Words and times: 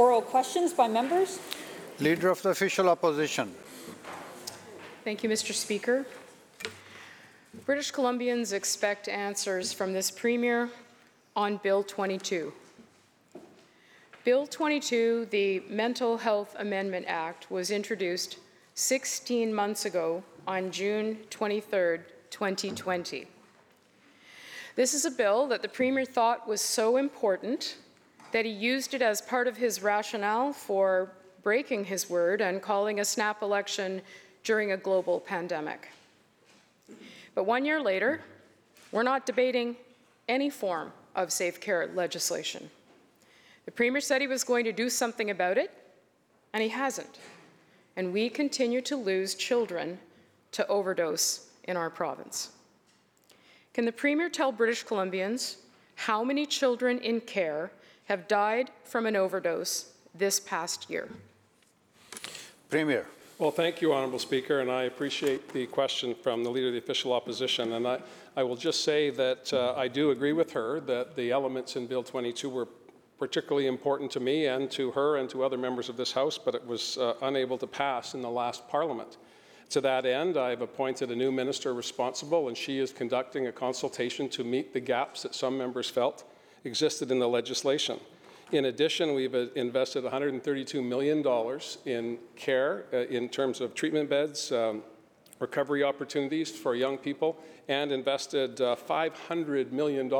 Oral 0.00 0.22
questions 0.22 0.72
by 0.72 0.88
members. 0.88 1.38
Leader 1.98 2.30
of 2.30 2.40
the 2.40 2.48
Official 2.48 2.88
Opposition. 2.88 3.54
Thank 5.04 5.22
you, 5.22 5.28
Mr. 5.28 5.52
Speaker. 5.52 6.06
British 7.66 7.92
Columbians 7.92 8.54
expect 8.54 9.08
answers 9.08 9.74
from 9.74 9.92
this 9.92 10.10
Premier 10.10 10.70
on 11.36 11.58
Bill 11.58 11.82
22. 11.82 12.50
Bill 14.24 14.46
22, 14.46 15.26
the 15.30 15.62
Mental 15.68 16.16
Health 16.16 16.56
Amendment 16.58 17.04
Act, 17.06 17.50
was 17.50 17.70
introduced 17.70 18.38
16 18.76 19.52
months 19.52 19.84
ago 19.84 20.24
on 20.46 20.70
June 20.70 21.18
23, 21.28 21.98
2020. 22.30 23.26
This 24.76 24.94
is 24.94 25.04
a 25.04 25.10
bill 25.10 25.46
that 25.48 25.60
the 25.60 25.68
Premier 25.68 26.06
thought 26.06 26.48
was 26.48 26.62
so 26.62 26.96
important 26.96 27.76
that 28.32 28.44
he 28.44 28.50
used 28.50 28.94
it 28.94 29.02
as 29.02 29.20
part 29.20 29.48
of 29.48 29.56
his 29.56 29.82
rationale 29.82 30.52
for 30.52 31.10
breaking 31.42 31.84
his 31.84 32.08
word 32.08 32.40
and 32.40 32.62
calling 32.62 33.00
a 33.00 33.04
snap 33.04 33.42
election 33.42 34.02
during 34.44 34.72
a 34.72 34.76
global 34.76 35.20
pandemic. 35.20 35.88
But 37.34 37.44
one 37.44 37.64
year 37.64 37.80
later, 37.80 38.20
we're 38.92 39.02
not 39.02 39.26
debating 39.26 39.76
any 40.28 40.50
form 40.50 40.92
of 41.14 41.32
safe 41.32 41.60
care 41.60 41.90
legislation. 41.94 42.70
The 43.64 43.70
Premier 43.70 44.00
said 44.00 44.20
he 44.20 44.26
was 44.26 44.44
going 44.44 44.64
to 44.64 44.72
do 44.72 44.88
something 44.90 45.30
about 45.30 45.58
it, 45.58 45.70
and 46.52 46.62
he 46.62 46.68
hasn't. 46.68 47.18
And 47.96 48.12
we 48.12 48.28
continue 48.28 48.80
to 48.82 48.96
lose 48.96 49.34
children 49.34 49.98
to 50.52 50.66
overdose 50.68 51.46
in 51.64 51.76
our 51.76 51.90
province. 51.90 52.50
Can 53.74 53.84
the 53.84 53.92
Premier 53.92 54.28
tell 54.28 54.50
British 54.50 54.84
Columbians 54.84 55.56
how 55.94 56.24
many 56.24 56.46
children 56.46 56.98
in 56.98 57.20
care 57.20 57.70
have 58.10 58.26
died 58.26 58.72
from 58.82 59.06
an 59.06 59.14
overdose 59.14 59.92
this 60.12 60.40
past 60.40 60.90
year? 60.90 61.08
Premier. 62.68 63.06
Well, 63.38 63.52
thank 63.52 63.80
you, 63.80 63.94
Honourable 63.94 64.18
Speaker, 64.18 64.58
and 64.58 64.68
I 64.68 64.82
appreciate 64.82 65.52
the 65.52 65.66
question 65.68 66.16
from 66.16 66.42
the 66.42 66.50
Leader 66.50 66.66
of 66.66 66.72
the 66.72 66.80
Official 66.80 67.12
Opposition. 67.12 67.74
And 67.74 67.86
I, 67.86 68.00
I 68.36 68.42
will 68.42 68.56
just 68.56 68.82
say 68.82 69.10
that 69.10 69.52
uh, 69.52 69.74
I 69.76 69.86
do 69.86 70.10
agree 70.10 70.32
with 70.32 70.50
her 70.54 70.80
that 70.80 71.14
the 71.14 71.30
elements 71.30 71.76
in 71.76 71.86
Bill 71.86 72.02
22 72.02 72.50
were 72.50 72.66
particularly 73.16 73.68
important 73.68 74.10
to 74.10 74.18
me 74.18 74.46
and 74.46 74.68
to 74.72 74.90
her 74.90 75.18
and 75.18 75.30
to 75.30 75.44
other 75.44 75.56
members 75.56 75.88
of 75.88 75.96
this 75.96 76.10
House, 76.10 76.36
but 76.36 76.56
it 76.56 76.66
was 76.66 76.98
uh, 76.98 77.14
unable 77.22 77.58
to 77.58 77.66
pass 77.68 78.14
in 78.14 78.22
the 78.22 78.30
last 78.30 78.68
Parliament. 78.68 79.18
To 79.68 79.80
that 79.82 80.04
end, 80.04 80.36
I've 80.36 80.62
appointed 80.62 81.12
a 81.12 81.16
new 81.16 81.30
minister 81.30 81.74
responsible, 81.74 82.48
and 82.48 82.56
she 82.56 82.80
is 82.80 82.90
conducting 82.90 83.46
a 83.46 83.52
consultation 83.52 84.28
to 84.30 84.42
meet 84.42 84.72
the 84.72 84.80
gaps 84.80 85.22
that 85.22 85.32
some 85.32 85.56
members 85.56 85.88
felt 85.88 86.24
existed 86.64 87.10
in 87.10 87.18
the 87.18 87.28
legislation. 87.28 87.98
In 88.52 88.64
addition, 88.64 89.14
we've 89.14 89.34
uh, 89.34 89.46
invested 89.54 90.04
$132 90.04 90.84
million 90.84 91.24
in 91.86 92.18
care 92.34 92.84
uh, 92.92 92.96
in 93.06 93.28
terms 93.28 93.60
of 93.60 93.74
treatment 93.74 94.10
beds, 94.10 94.50
um, 94.50 94.82
recovery 95.38 95.84
opportunities 95.84 96.50
for 96.50 96.74
young 96.74 96.98
people, 96.98 97.38
and 97.68 97.92
invested 97.92 98.60
uh, 98.60 98.74
$500 98.74 99.70
million 99.70 100.10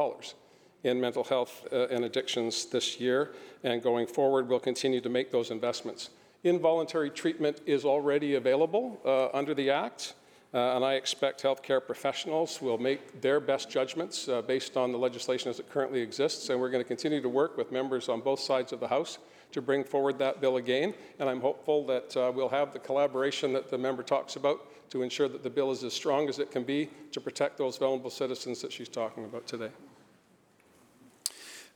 in 0.85 1.01
mental 1.01 1.25
health 1.25 1.67
uh, 1.73 1.89
and 1.89 2.05
addictions 2.05 2.67
this 2.67 3.01
year. 3.01 3.33
And 3.65 3.83
going 3.83 4.07
forward, 4.07 4.49
we'll 4.49 4.61
continue 4.61 5.01
to 5.01 5.09
make 5.09 5.31
those 5.31 5.51
investments. 5.51 6.11
Involuntary 6.45 7.11
treatment 7.11 7.61
is 7.67 7.85
already 7.85 8.37
available 8.37 8.99
uh, 9.05 9.37
under 9.37 9.55
the 9.55 9.71
Act. 9.71 10.15
Uh, 10.53 10.75
and 10.75 10.85
I 10.85 10.95
expect 10.95 11.43
healthcare 11.43 11.85
professionals 11.85 12.61
will 12.61 12.79
make 12.79 13.21
their 13.21 13.39
best 13.39 13.71
judgments 13.71 14.29
uh, 14.29 14.43
based 14.43 14.77
on 14.77 14.91
the 14.91 14.99
legislation 14.99 15.49
as 15.49 15.61
it 15.61 15.71
currently 15.71 16.01
exists. 16.01 16.49
And 16.49 16.61
we're 16.61 16.71
going 16.71 16.83
to 16.83 16.89
continue 16.89 17.23
to 17.23 17.29
work 17.29 17.57
with 17.57 17.71
members 17.71 18.09
on 18.09 18.21
both 18.21 18.41
sides 18.41 18.73
of 18.73 18.81
the 18.81 18.89
House 18.89 19.19
to 19.53 19.63
bring 19.63 19.85
forward 19.85 20.19
that 20.19 20.41
bill 20.41 20.57
again. 20.57 20.93
And 21.21 21.29
I'm 21.29 21.41
hopeful 21.41 21.87
that 21.87 22.17
uh, 22.17 22.33
we'll 22.35 22.49
have 22.49 22.73
the 22.73 22.81
collaboration 22.81 23.53
that 23.53 23.71
the 23.71 23.79
member 23.79 24.03
talks 24.03 24.35
about 24.35 24.91
to 24.91 25.03
ensure 25.03 25.29
that 25.29 25.45
the 25.45 25.51
bill 25.51 25.71
is 25.71 25.85
as 25.85 25.93
strong 25.93 26.29
as 26.29 26.41
it 26.41 26.51
can 26.51 26.65
be 26.65 26.91
to 27.13 27.21
protect 27.21 27.57
those 27.57 27.79
vulnerable 27.79 28.11
citizens 28.11 28.61
that 28.61 28.73
she's 28.73 28.89
talking 28.89 29.25
about 29.25 29.47
today. 29.47 29.71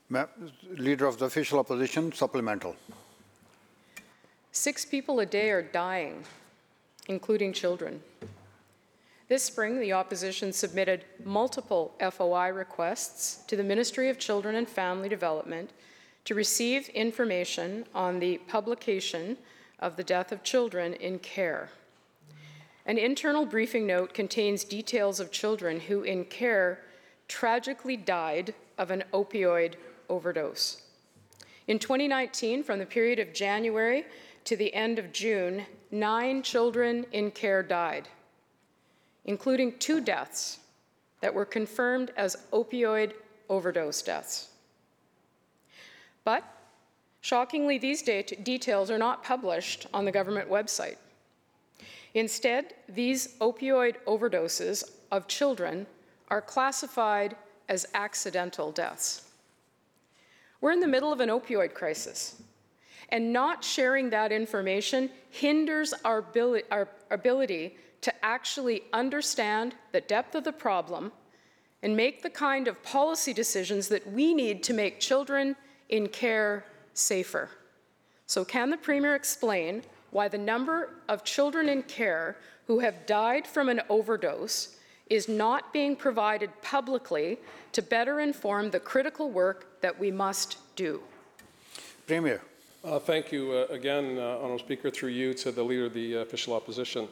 Ma 0.09 0.27
Leader 0.77 1.06
of 1.06 1.19
the 1.19 1.27
Official 1.27 1.61
Opposition, 1.61 2.12
supplemental. 2.12 2.75
Six 4.51 4.85
people 4.85 5.21
a 5.21 5.27
day 5.27 5.51
are 5.51 5.62
dying, 5.62 6.25
including 7.09 7.53
children. 7.53 8.03
This 9.27 9.43
spring, 9.43 9.81
the 9.81 9.95
opposition 9.95 10.53
submitted 10.53 11.07
multiple 11.25 11.95
FOI 11.99 12.49
requests 12.49 13.43
to 13.47 13.57
the 13.57 13.65
Ministry 13.65 14.11
of 14.11 14.19
Children 14.19 14.55
and 14.55 14.69
Family 14.69 15.09
Development 15.09 15.71
to 16.27 16.35
receive 16.35 16.91
information 16.91 17.87
on 17.95 18.21
the 18.21 18.37
publication 18.49 19.39
of 19.79 19.97
the 19.97 20.05
death 20.05 20.31
of 20.31 20.43
children 20.43 20.93
in 20.93 21.19
care. 21.21 21.71
An 22.85 22.99
internal 22.99 23.47
briefing 23.47 23.87
note 23.87 24.12
contains 24.12 24.62
details 24.62 25.21
of 25.21 25.33
children 25.33 25.81
who, 25.81 26.03
in 26.03 26.27
care, 26.27 26.81
tragically 27.27 27.97
died 27.97 28.53
of 28.77 28.91
an 28.91 29.05
opioid 29.15 29.77
overdose. 30.11 30.83
In 31.67 31.79
2019, 31.79 32.62
from 32.62 32.79
the 32.79 32.85
period 32.85 33.19
of 33.19 33.33
January 33.33 34.05
to 34.45 34.55
the 34.55 34.75
end 34.75 34.99
of 34.99 35.15
June, 35.15 35.65
nine 35.91 36.43
children 36.43 37.06
in 37.12 37.31
care 37.31 37.62
died 37.62 38.06
including 39.25 39.79
two 39.79 40.01
deaths 40.01 40.59
that 41.21 41.35
were 41.35 41.45
confirmed 41.45 42.12
as 42.17 42.37
opioid 42.53 43.12
overdose 43.49 44.03
deaths. 44.03 44.49
But 46.25 46.45
shockingly, 47.21 47.79
these 47.79 48.03
details 48.03 48.91
are 48.91 48.99
not 48.99 49.23
published 49.25 49.87
on 49.93 50.05
the 50.05 50.12
government 50.12 50.51
website. 50.51 50.97
Instead, 52.15 52.75
these 52.89 53.35
opioid 53.41 53.97
overdoses 54.07 54.85
of 55.11 55.27
children 55.27 55.87
are 56.29 56.41
classified 56.41 57.37
as 57.69 57.87
accidental 57.95 58.71
deaths. 58.71 59.31
We're 60.61 60.73
in 60.73 60.81
the 60.81 60.87
middle 60.87 61.12
of 61.12 61.21
an 61.21 61.29
opioid 61.29 61.75
crisis, 61.75 62.41
and 63.11 63.33
not 63.33 63.62
sharing 63.62 64.11
that 64.11 64.33
information 64.33 65.11
hinders 65.31 65.93
our 66.05 66.19
ability, 66.19 66.65
our 66.71 66.89
ability 67.11 67.77
to 68.05 68.13
actually 68.23 68.83
understand 68.93 69.75
the 69.93 70.01
depth 70.03 70.35
of 70.35 70.45
the 70.45 70.53
problem 70.53 71.11
and 71.83 71.97
make 71.97 72.23
the 72.23 72.29
kind 72.29 72.69
of 72.69 72.83
policy 72.83 73.33
decisions 73.33 73.89
that 73.89 74.07
we 74.13 74.35
need 74.35 74.63
to 74.63 74.75
make 74.75 75.01
children 75.01 75.57
in 75.89 76.07
care 76.09 76.67
safer. 76.93 77.49
So, 78.27 78.45
can 78.45 78.69
the 78.69 78.77
Premier 78.77 79.15
explain 79.15 79.83
why 80.11 80.29
the 80.29 80.37
number 80.37 80.91
of 81.09 81.25
children 81.25 81.67
in 81.71 81.83
care 81.85 82.37
who 82.67 82.79
have 82.81 83.07
died 83.07 83.47
from 83.47 83.71
an 83.71 83.81
overdose 83.89 84.77
is 85.09 85.27
not 85.27 85.73
being 85.73 85.97
provided 85.97 86.51
publicly 86.61 87.39
to 87.73 87.81
better 87.81 88.21
inform 88.21 88.71
the 88.71 88.81
critical 88.81 89.31
work 89.31 89.81
that 89.81 89.99
we 89.99 90.11
must 90.11 90.59
do? 90.77 91.01
Premier. 92.07 92.43
Uh, 92.85 92.99
thank 92.99 93.33
you 93.33 93.53
uh, 93.53 93.73
again, 93.73 94.19
uh, 94.19 94.37
Honourable 94.43 94.59
Speaker, 94.59 94.91
through 94.91 95.09
you 95.09 95.33
to 95.33 95.51
the 95.51 95.63
Leader 95.63 95.87
of 95.87 95.95
the 95.95 96.17
Official 96.17 96.53
Opposition. 96.53 97.09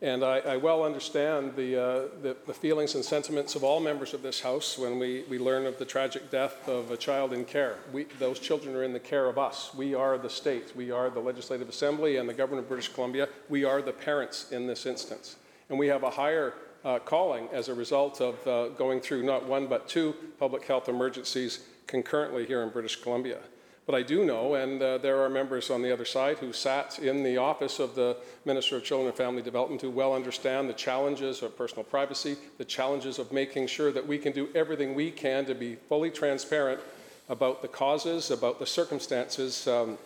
And 0.00 0.22
I, 0.22 0.38
I 0.38 0.56
well 0.56 0.84
understand 0.84 1.56
the, 1.56 1.76
uh, 1.76 2.02
the, 2.22 2.36
the, 2.46 2.54
feelings 2.54 2.94
and 2.94 3.04
sentiments 3.04 3.56
of 3.56 3.64
all 3.64 3.80
members 3.80 4.14
of 4.14 4.22
this 4.22 4.40
House 4.40 4.78
when 4.78 4.96
we, 4.96 5.24
we 5.28 5.40
learn 5.40 5.66
of 5.66 5.76
the 5.78 5.84
tragic 5.84 6.30
death 6.30 6.68
of 6.68 6.92
a 6.92 6.96
child 6.96 7.32
in 7.32 7.44
care. 7.44 7.78
We, 7.92 8.04
those 8.20 8.38
children 8.38 8.76
are 8.76 8.84
in 8.84 8.92
the 8.92 9.00
care 9.00 9.26
of 9.26 9.38
us. 9.38 9.74
We 9.74 9.96
are 9.96 10.16
the 10.16 10.30
state. 10.30 10.76
We 10.76 10.92
are 10.92 11.10
the 11.10 11.18
Legislative 11.18 11.68
Assembly 11.68 12.18
and 12.18 12.28
the 12.28 12.34
Government 12.34 12.62
of 12.64 12.68
British 12.68 12.88
Columbia. 12.92 13.28
We 13.48 13.64
are 13.64 13.82
the 13.82 13.92
parents 13.92 14.52
in 14.52 14.68
this 14.68 14.86
instance. 14.86 15.34
And 15.68 15.76
we 15.76 15.88
have 15.88 16.04
a 16.04 16.10
higher 16.10 16.54
uh, 16.84 17.00
calling 17.00 17.48
as 17.52 17.68
a 17.68 17.74
result 17.74 18.20
of 18.20 18.46
uh, 18.46 18.68
going 18.68 19.00
through 19.00 19.24
not 19.24 19.46
one 19.46 19.66
but 19.66 19.88
two 19.88 20.14
public 20.38 20.64
health 20.64 20.88
emergencies 20.88 21.66
concurrently 21.88 22.46
here 22.46 22.62
in 22.62 22.68
British 22.68 23.02
Columbia. 23.02 23.38
But 23.88 23.94
I 23.94 24.02
do 24.02 24.26
know, 24.26 24.52
and 24.52 24.82
uh, 24.82 24.98
there 24.98 25.22
are 25.22 25.30
members 25.30 25.70
on 25.70 25.80
the 25.80 25.90
other 25.90 26.04
side 26.04 26.36
who 26.36 26.52
sat 26.52 26.98
in 26.98 27.22
the 27.22 27.38
office 27.38 27.78
of 27.78 27.94
the 27.94 28.18
Minister 28.44 28.76
of 28.76 28.84
Children 28.84 29.08
and 29.08 29.16
Family 29.16 29.40
Development 29.40 29.80
who 29.80 29.88
well 29.88 30.14
understand 30.14 30.68
the 30.68 30.74
challenges 30.74 31.40
of 31.40 31.56
personal 31.56 31.84
privacy, 31.84 32.36
the 32.58 32.66
challenges 32.66 33.18
of 33.18 33.32
making 33.32 33.66
sure 33.66 33.90
that 33.90 34.06
we 34.06 34.18
can 34.18 34.34
do 34.34 34.50
everything 34.54 34.94
we 34.94 35.10
can 35.10 35.46
to 35.46 35.54
be 35.54 35.76
fully 35.88 36.10
transparent 36.10 36.78
about 37.30 37.62
the 37.62 37.68
causes, 37.68 38.30
about 38.30 38.58
the 38.58 38.66
circumstances 38.66 39.66
um, 39.66 39.96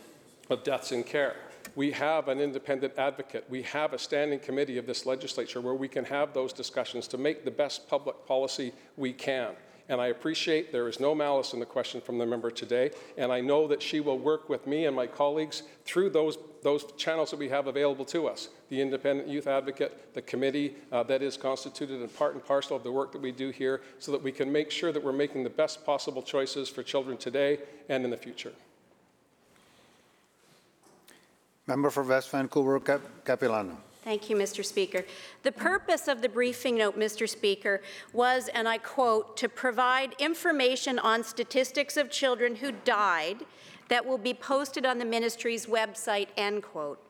of 0.48 0.62
deaths 0.62 0.92
in 0.92 1.02
care. 1.02 1.34
We 1.74 1.90
have 1.90 2.28
an 2.28 2.38
independent 2.38 2.96
advocate. 2.98 3.46
We 3.50 3.62
have 3.62 3.94
a 3.94 3.98
standing 3.98 4.38
committee 4.38 4.78
of 4.78 4.86
this 4.86 5.06
legislature 5.06 5.60
where 5.60 5.74
we 5.74 5.88
can 5.88 6.04
have 6.04 6.34
those 6.34 6.52
discussions 6.52 7.08
to 7.08 7.18
make 7.18 7.44
the 7.44 7.50
best 7.50 7.88
public 7.88 8.28
policy 8.28 8.72
we 8.96 9.12
can. 9.12 9.56
And 9.88 10.00
I 10.00 10.08
appreciate 10.08 10.72
there 10.72 10.88
is 10.88 11.00
no 11.00 11.14
malice 11.14 11.52
in 11.52 11.60
the 11.60 11.66
question 11.66 12.00
from 12.00 12.18
the 12.18 12.26
member 12.26 12.50
today. 12.50 12.90
And 13.18 13.32
I 13.32 13.40
know 13.40 13.66
that 13.68 13.82
she 13.82 14.00
will 14.00 14.18
work 14.18 14.48
with 14.48 14.66
me 14.66 14.86
and 14.86 14.94
my 14.94 15.06
colleagues 15.06 15.62
through 15.84 16.10
those, 16.10 16.38
those 16.62 16.84
channels 16.96 17.30
that 17.30 17.38
we 17.38 17.48
have 17.48 17.66
available 17.66 18.04
to 18.06 18.28
us 18.28 18.48
the 18.72 18.80
Independent 18.80 19.28
Youth 19.28 19.48
Advocate, 19.48 20.14
the 20.14 20.22
committee 20.22 20.74
uh, 20.92 21.02
that 21.02 21.20
is 21.20 21.36
constituted 21.36 22.00
and 22.00 22.16
part 22.16 22.32
and 22.32 22.42
parcel 22.42 22.74
of 22.74 22.82
the 22.82 22.90
work 22.90 23.12
that 23.12 23.20
we 23.20 23.30
do 23.30 23.50
here, 23.50 23.82
so 23.98 24.10
that 24.12 24.22
we 24.22 24.32
can 24.32 24.50
make 24.50 24.70
sure 24.70 24.92
that 24.92 25.04
we're 25.04 25.12
making 25.12 25.44
the 25.44 25.50
best 25.50 25.84
possible 25.84 26.22
choices 26.22 26.70
for 26.70 26.82
children 26.82 27.18
today 27.18 27.58
and 27.90 28.02
in 28.02 28.10
the 28.10 28.16
future. 28.16 28.52
Member 31.66 31.90
for 31.90 32.02
West 32.02 32.30
Vancouver, 32.30 32.80
Cap- 32.80 33.02
Capilano. 33.26 33.76
Thank 34.04 34.28
you, 34.28 34.34
Mr. 34.34 34.64
Speaker. 34.64 35.04
The 35.44 35.52
purpose 35.52 36.08
of 36.08 36.22
the 36.22 36.28
briefing 36.28 36.76
note, 36.76 36.98
Mr. 36.98 37.28
Speaker, 37.28 37.82
was, 38.12 38.48
and 38.48 38.66
I 38.66 38.78
quote, 38.78 39.36
to 39.36 39.48
provide 39.48 40.16
information 40.18 40.98
on 40.98 41.22
statistics 41.22 41.96
of 41.96 42.10
children 42.10 42.56
who 42.56 42.72
died 42.72 43.44
that 43.88 44.04
will 44.04 44.18
be 44.18 44.34
posted 44.34 44.84
on 44.84 44.98
the 44.98 45.04
ministry's 45.04 45.66
website, 45.66 46.28
end 46.36 46.64
quote. 46.64 47.00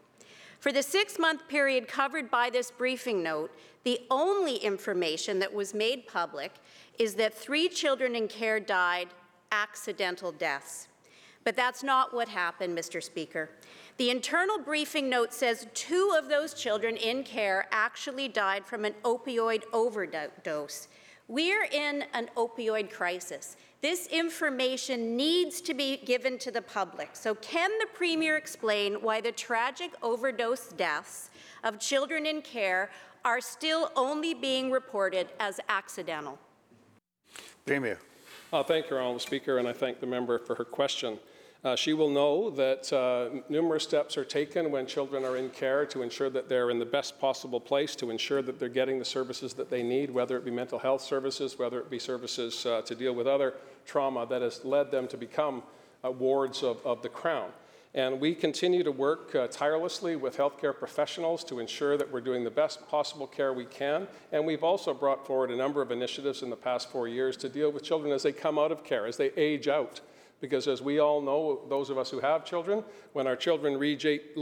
For 0.61 0.71
the 0.71 0.83
six-month 0.83 1.49
period 1.49 1.89
covered 1.89 2.31
by 2.31 2.51
this 2.51 2.71
briefing 2.71 3.23
note, 3.23 3.51
the 3.85 4.01
only 4.11 4.57
information 4.57 5.39
that 5.39 5.53
was 5.53 5.73
made 5.73 6.07
public 6.07 6.53
is 6.99 7.15
that 7.15 7.35
three 7.35 7.69
children 7.69 8.15
in 8.15 8.29
care 8.29 8.61
died 8.61 9.09
accidental 9.51 10.31
deaths. 10.31 10.89
But 11.45 11.57
that's 11.57 11.83
not 11.83 12.15
what 12.15 12.29
happened, 12.29 12.77
Mr. 12.77 13.03
Speaker. 13.03 13.51
The 13.99 14.11
internal 14.11 14.59
briefing 14.59 15.09
note 15.09 15.35
says 15.35 15.67
two 15.75 16.15
of 16.19 16.29
those 16.29 16.55
children 16.55 16.97
in 16.97 17.25
care 17.25 17.67
actually 17.71 18.29
died 18.29 18.65
from 18.65 18.85
an 18.85 18.95
opioid 19.05 19.63
overdose. 19.73 20.89
We're 21.29 21.65
in 21.65 22.05
an 22.15 22.31
opioid 22.37 22.91
crisis. 22.91 23.57
This 23.81 24.07
information 24.09 25.17
needs 25.17 25.61
to 25.63 25.75
be 25.75 25.99
given 25.99 26.39
to 26.39 26.51
the 26.51 26.63
public. 26.63 27.11
So, 27.15 27.35
can 27.37 27.71
the 27.81 27.87
Premier 27.93 28.37
explain 28.37 28.95
why 28.95 29.21
the 29.21 29.33
tragic 29.33 29.93
overdose 30.03 30.69
deaths 30.69 31.31
of 31.65 31.79
children 31.79 32.27
in 32.27 32.43
care 32.43 32.91
are 33.25 33.41
still 33.41 33.91
only 33.97 34.35
being 34.35 34.71
reported 34.71 35.29
as 35.39 35.61
accidental? 35.69 36.39
Premier. 37.67 37.99
Uh, 38.53 38.63
Thank 38.63 38.91
you, 38.91 38.97
Honourable 38.97 39.19
Speaker, 39.19 39.59
and 39.59 39.67
I 39.67 39.73
thank 39.73 40.01
the 40.01 40.07
member 40.07 40.39
for 40.39 40.55
her 40.55 40.65
question. 40.65 41.19
Uh, 41.65 41.77
She 41.77 41.93
will 41.93 42.11
know 42.11 42.51
that 42.51 42.93
uh, 42.93 43.41
numerous 43.49 43.85
steps 43.85 44.17
are 44.17 44.25
taken 44.25 44.73
when 44.73 44.85
children 44.85 45.25
are 45.25 45.37
in 45.37 45.49
care 45.51 45.87
to 45.87 46.03
ensure 46.03 46.29
that 46.31 46.49
they're 46.49 46.71
in 46.71 46.81
the 46.81 46.85
best 46.85 47.21
possible 47.21 47.61
place, 47.61 47.95
to 47.97 48.11
ensure 48.11 48.43
that 48.43 48.59
they're 48.59 48.69
getting 48.69 48.99
the 48.99 49.05
services 49.05 49.55
that 49.55 49.71
they 49.71 49.85
need, 49.85 50.11
whether 50.11 50.37
it 50.37 50.45
be 50.45 50.51
mental 50.51 50.81
health 50.81 51.03
services, 51.03 51.59
whether 51.61 51.79
it 51.79 51.89
be 51.89 52.01
services 52.01 52.67
uh, 52.67 52.83
to 52.83 52.97
deal 52.97 53.15
with 53.15 53.29
other 53.29 53.55
trauma 53.87 54.27
that 54.27 54.43
has 54.43 54.65
led 54.65 54.91
them 54.91 55.07
to 55.07 55.17
become 55.17 55.63
uh, 56.05 56.11
wards 56.11 56.65
of, 56.65 56.85
of 56.85 57.01
the 57.03 57.09
Crown. 57.09 57.51
And 57.95 58.21
we 58.21 58.35
continue 58.35 58.83
to 58.83 58.91
work 58.91 59.35
uh, 59.37 59.47
tirelessly 59.47 60.17
with 60.17 60.37
healthcare 60.37 60.77
professionals 60.77 61.45
to 61.45 61.61
ensure 61.61 61.97
that 61.97 62.11
we're 62.11 62.23
doing 62.23 62.43
the 62.43 62.51
best 62.51 62.89
possible 62.89 63.27
care 63.29 63.53
we 63.53 63.67
can. 63.67 64.09
And 64.33 64.47
we've 64.47 64.65
also 64.65 64.95
brought 64.95 65.27
forward 65.27 65.53
a 65.53 65.57
number 65.57 65.81
of 65.81 65.93
initiatives 65.93 66.43
in 66.43 66.51
the 66.51 66.57
past 66.57 66.91
four 66.91 67.07
years 67.07 67.37
to 67.37 67.49
deal 67.49 67.71
with 67.71 67.85
children 67.85 68.13
as 68.13 68.25
they 68.25 68.33
come 68.33 68.59
out 68.59 68.73
of 68.73 68.83
care, 68.83 69.07
as 69.07 69.17
they 69.17 69.31
age 69.37 69.69
out. 69.69 70.01
Because 70.43 70.67
as 70.69 70.83
we 70.83 70.99
all 70.99 71.23
know, 71.23 71.61
those 71.69 71.89
of 71.89 71.97
us 71.97 72.11
who 72.11 72.21
have 72.21 72.45
children, 72.45 72.85
when 73.15 73.27
our 73.27 73.37
children 73.37 73.79
reach, 73.79 74.05
eight, 74.05 74.37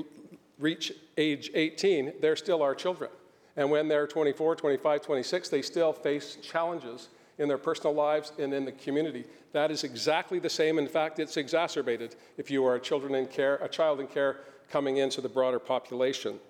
reach 0.59 0.93
age 1.17 1.51
18, 1.55 2.15
they're 2.21 2.35
still 2.35 2.63
our 2.63 2.75
children. 2.75 3.11
And 3.57 3.71
when 3.71 3.87
they're 3.87 4.07
24, 4.07 4.57
25, 4.57 5.03
26, 5.03 5.49
they 5.51 5.61
still 5.61 5.93
face 5.93 6.39
challenges 6.43 7.09
in 7.39 7.49
their 7.49 7.59
personal 7.59 7.95
lives 7.95 8.33
and 8.39 8.55
in 8.55 8.65
the 8.65 8.73
community. 8.73 9.25
That 9.53 9.71
is 9.71 9.85
exactly 9.85 10.39
the 10.39 10.49
same. 10.49 10.79
In 10.79 10.89
fact, 10.89 11.19
it's 11.19 11.37
exacerbated 11.37 12.17
if 12.39 12.51
you 12.51 12.65
are 12.65 12.77
a 12.77 12.81
children 12.81 13.15
in 13.15 13.27
care, 13.27 13.57
a 13.57 13.69
child 13.69 14.01
in 14.01 14.07
care 14.07 14.39
coming 14.71 14.97
into 14.97 15.21
the 15.21 15.29
broader 15.29 15.59
population. 15.59 16.41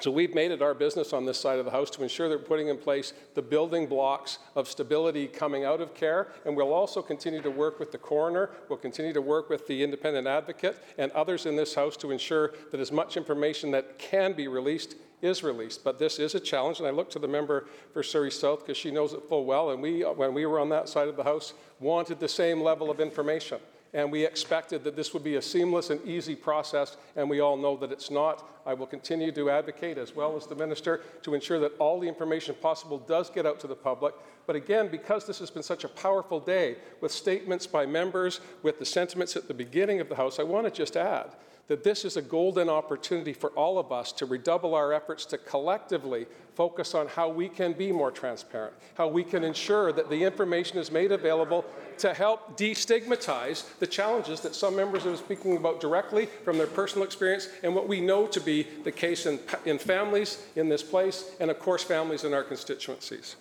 So 0.00 0.10
we've 0.10 0.34
made 0.34 0.50
it 0.50 0.60
our 0.60 0.74
business 0.74 1.14
on 1.14 1.24
this 1.24 1.40
side 1.40 1.58
of 1.58 1.64
the 1.64 1.70
house 1.70 1.88
to 1.90 2.02
ensure 2.02 2.28
that 2.28 2.38
we're 2.38 2.44
putting 2.44 2.68
in 2.68 2.76
place 2.76 3.14
the 3.34 3.40
building 3.40 3.86
blocks 3.86 4.38
of 4.54 4.68
stability 4.68 5.26
coming 5.26 5.64
out 5.64 5.80
of 5.80 5.94
care, 5.94 6.28
and 6.44 6.54
we'll 6.54 6.74
also 6.74 7.00
continue 7.00 7.40
to 7.40 7.50
work 7.50 7.80
with 7.80 7.92
the 7.92 7.98
coroner, 7.98 8.50
we'll 8.68 8.78
continue 8.78 9.14
to 9.14 9.22
work 9.22 9.48
with 9.48 9.66
the 9.66 9.82
independent 9.82 10.26
advocate 10.26 10.82
and 10.98 11.10
others 11.12 11.46
in 11.46 11.56
this 11.56 11.74
house 11.74 11.96
to 11.96 12.10
ensure 12.10 12.52
that 12.70 12.80
as 12.80 12.92
much 12.92 13.16
information 13.16 13.70
that 13.70 13.98
can 13.98 14.34
be 14.34 14.48
released 14.48 14.96
is 15.22 15.42
released. 15.42 15.82
But 15.82 15.98
this 15.98 16.18
is 16.18 16.34
a 16.34 16.40
challenge, 16.40 16.78
and 16.78 16.86
I 16.86 16.90
look 16.90 17.08
to 17.10 17.18
the 17.18 17.28
member 17.28 17.66
for 17.94 18.02
Surrey 18.02 18.30
South 18.30 18.60
because 18.60 18.76
she 18.76 18.90
knows 18.90 19.14
it 19.14 19.22
full 19.30 19.46
well, 19.46 19.70
and 19.70 19.80
we, 19.80 20.02
when 20.02 20.34
we 20.34 20.44
were 20.44 20.60
on 20.60 20.68
that 20.68 20.90
side 20.90 21.08
of 21.08 21.16
the 21.16 21.24
house, 21.24 21.54
wanted 21.80 22.20
the 22.20 22.28
same 22.28 22.60
level 22.60 22.90
of 22.90 23.00
information 23.00 23.58
and 23.94 24.10
we 24.10 24.24
expected 24.24 24.84
that 24.84 24.96
this 24.96 25.14
would 25.14 25.24
be 25.24 25.36
a 25.36 25.42
seamless 25.42 25.90
and 25.90 26.04
easy 26.06 26.34
process, 26.34 26.96
and 27.16 27.28
we 27.28 27.40
all 27.40 27.56
know 27.56 27.76
that 27.76 27.92
it's 27.92 28.10
not. 28.10 28.48
I 28.66 28.74
will 28.74 28.86
continue 28.86 29.32
to 29.32 29.50
advocate, 29.50 29.98
as 29.98 30.14
well 30.14 30.36
as 30.36 30.46
the 30.46 30.54
minister, 30.54 31.02
to 31.22 31.34
ensure 31.34 31.60
that 31.60 31.72
all 31.78 32.00
the 32.00 32.08
information 32.08 32.54
possible 32.60 32.98
does 32.98 33.30
get 33.30 33.46
out 33.46 33.60
to 33.60 33.66
the 33.66 33.76
public. 33.76 34.14
But 34.46 34.56
again, 34.56 34.88
because 34.88 35.26
this 35.26 35.38
has 35.38 35.50
been 35.50 35.62
such 35.62 35.84
a 35.84 35.88
powerful 35.88 36.40
day, 36.40 36.76
with 37.00 37.12
statements 37.12 37.66
by 37.66 37.86
members, 37.86 38.40
with 38.62 38.78
the 38.78 38.84
sentiments 38.84 39.36
at 39.36 39.48
the 39.48 39.54
beginning 39.54 40.00
of 40.00 40.08
the 40.08 40.16
House, 40.16 40.38
I 40.38 40.42
want 40.42 40.66
to 40.66 40.70
just 40.70 40.96
add 40.96 41.30
that 41.68 41.82
this 41.82 42.04
is 42.04 42.16
a 42.16 42.22
golden 42.22 42.68
opportunity 42.68 43.32
for 43.32 43.50
all 43.50 43.78
of 43.78 43.90
us 43.90 44.12
to 44.12 44.26
redouble 44.26 44.74
our 44.74 44.92
efforts 44.92 45.24
to 45.26 45.38
collectively 45.38 46.26
focus 46.54 46.94
on 46.94 47.06
how 47.08 47.28
we 47.28 47.48
can 47.48 47.72
be 47.72 47.92
more 47.92 48.10
transparent, 48.10 48.72
how 48.94 49.08
we 49.08 49.22
can 49.22 49.44
ensure 49.44 49.92
that 49.92 50.08
the 50.08 50.22
information 50.22 50.78
is 50.78 50.90
made 50.90 51.12
available 51.12 51.64
to 51.98 52.14
help 52.14 52.56
destigmatize 52.56 53.64
the 53.78 53.86
challenges 53.86 54.40
that 54.40 54.54
some 54.54 54.76
members 54.76 55.04
are 55.06 55.16
speaking 55.16 55.56
about 55.56 55.80
directly 55.80 56.26
from 56.44 56.56
their 56.56 56.66
personal 56.66 57.04
experience 57.04 57.48
and 57.62 57.74
what 57.74 57.88
we 57.88 58.00
know 58.00 58.26
to 58.26 58.40
be 58.40 58.62
the 58.84 58.92
case 58.92 59.26
in, 59.26 59.38
in 59.64 59.78
families 59.78 60.42
in 60.56 60.68
this 60.68 60.82
place 60.82 61.32
and, 61.40 61.50
of 61.50 61.58
course, 61.58 61.82
families 61.82 62.24
in 62.24 62.32
our 62.32 62.44
constituencies. 62.44 63.36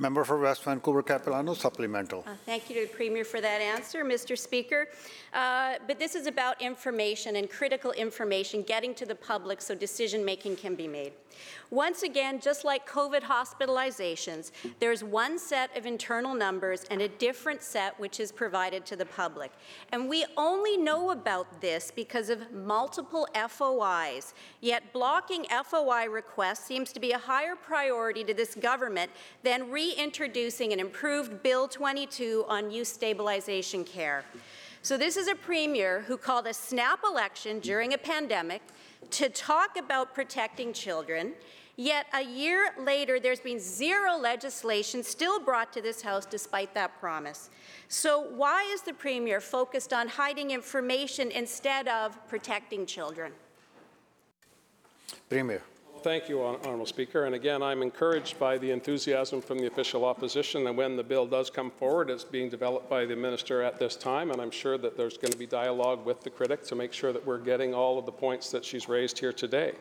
Member 0.00 0.24
for 0.24 0.38
West 0.38 0.64
Vancouver, 0.64 1.02
Capilano, 1.02 1.52
supplemental. 1.52 2.24
Uh, 2.26 2.32
Thank 2.46 2.70
you 2.70 2.74
to 2.76 2.86
the 2.86 2.92
Premier 2.96 3.22
for 3.22 3.42
that 3.42 3.60
answer, 3.60 4.02
Mr. 4.02 4.36
Speaker. 4.36 4.88
Uh, 5.34 5.74
But 5.86 5.98
this 5.98 6.14
is 6.14 6.26
about 6.26 6.60
information 6.62 7.36
and 7.36 7.50
critical 7.50 7.92
information 7.92 8.62
getting 8.62 8.94
to 8.94 9.04
the 9.04 9.14
public 9.14 9.60
so 9.60 9.74
decision-making 9.74 10.56
can 10.56 10.74
be 10.74 10.88
made. 10.88 11.12
Once 11.70 12.02
again, 12.02 12.40
just 12.40 12.64
like 12.64 12.88
COVID 12.88 13.20
hospitalizations, 13.20 14.50
there's 14.80 15.04
one 15.04 15.38
set 15.38 15.76
of 15.76 15.86
internal 15.86 16.34
numbers 16.34 16.84
and 16.90 17.02
a 17.02 17.08
different 17.08 17.62
set 17.62 17.98
which 18.00 18.20
is 18.20 18.32
provided 18.32 18.84
to 18.86 18.96
the 18.96 19.06
public. 19.06 19.52
And 19.92 20.08
we 20.08 20.24
only 20.36 20.76
know 20.76 21.10
about 21.10 21.60
this 21.60 21.92
because 21.94 22.30
of 22.30 22.52
multiple 22.52 23.28
FOIs, 23.34 24.32
yet 24.60 24.92
blocking 24.92 25.44
FOI 25.64 26.06
requests 26.06 26.64
seems 26.64 26.90
to 26.92 27.00
be 27.00 27.12
a 27.12 27.18
higher 27.18 27.54
priority 27.54 28.24
to 28.24 28.34
this 28.34 28.54
government 28.54 29.10
than 29.44 29.70
reintroducing 29.96 30.72
an 30.72 30.80
improved 30.80 31.42
Bill 31.42 31.68
22 31.68 32.44
on 32.48 32.70
youth 32.70 32.88
stabilization 32.88 33.84
care. 33.84 34.24
So 34.82 34.96
this 34.96 35.16
is 35.16 35.28
a 35.28 35.34
premier 35.34 36.04
who 36.06 36.16
called 36.16 36.46
a 36.46 36.54
snap 36.54 37.00
election 37.04 37.60
during 37.60 37.92
a 37.92 37.98
pandemic 37.98 38.62
to 39.10 39.28
talk 39.28 39.76
about 39.76 40.14
protecting 40.14 40.72
children, 40.72 41.32
yet 41.76 42.06
a 42.14 42.22
year 42.22 42.70
later 42.78 43.20
there's 43.20 43.40
been 43.40 43.60
zero 43.60 44.16
legislation 44.16 45.02
still 45.02 45.40
brought 45.40 45.72
to 45.72 45.82
this 45.82 46.00
House 46.00 46.24
despite 46.24 46.72
that 46.74 46.98
promise. 46.98 47.50
So 47.88 48.20
why 48.20 48.62
is 48.72 48.82
the 48.82 48.94
premier 48.94 49.40
focused 49.40 49.92
on 49.92 50.08
hiding 50.08 50.50
information 50.50 51.30
instead 51.30 51.88
of 51.88 52.16
protecting 52.28 52.86
children? 52.86 53.32
Premier. 55.28 55.62
Thank 56.02 56.30
you, 56.30 56.40
Hon- 56.40 56.86
Speaker. 56.86 57.26
And 57.26 57.34
again, 57.34 57.62
I'm 57.62 57.82
encouraged 57.82 58.38
by 58.38 58.56
the 58.56 58.70
enthusiasm 58.70 59.42
from 59.42 59.58
the 59.58 59.66
official 59.66 60.06
opposition. 60.06 60.66
And 60.66 60.74
when 60.76 60.96
the 60.96 61.02
bill 61.02 61.26
does 61.26 61.50
come 61.50 61.70
forward, 61.70 62.08
it's 62.08 62.24
being 62.24 62.48
developed 62.48 62.88
by 62.88 63.04
the 63.04 63.14
minister 63.14 63.60
at 63.62 63.78
this 63.78 63.96
time. 63.96 64.30
And 64.30 64.40
I'm 64.40 64.50
sure 64.50 64.78
that 64.78 64.96
there's 64.96 65.18
going 65.18 65.32
to 65.32 65.38
be 65.38 65.46
dialogue 65.46 66.06
with 66.06 66.22
the 66.22 66.30
critic 66.30 66.64
to 66.64 66.74
make 66.74 66.94
sure 66.94 67.12
that 67.12 67.26
we're 67.26 67.38
getting 67.38 67.74
all 67.74 67.98
of 67.98 68.06
the 68.06 68.12
points 68.12 68.50
that 68.50 68.64
she's 68.64 68.88
raised 68.88 69.18
here 69.18 69.32
today. 69.32 69.72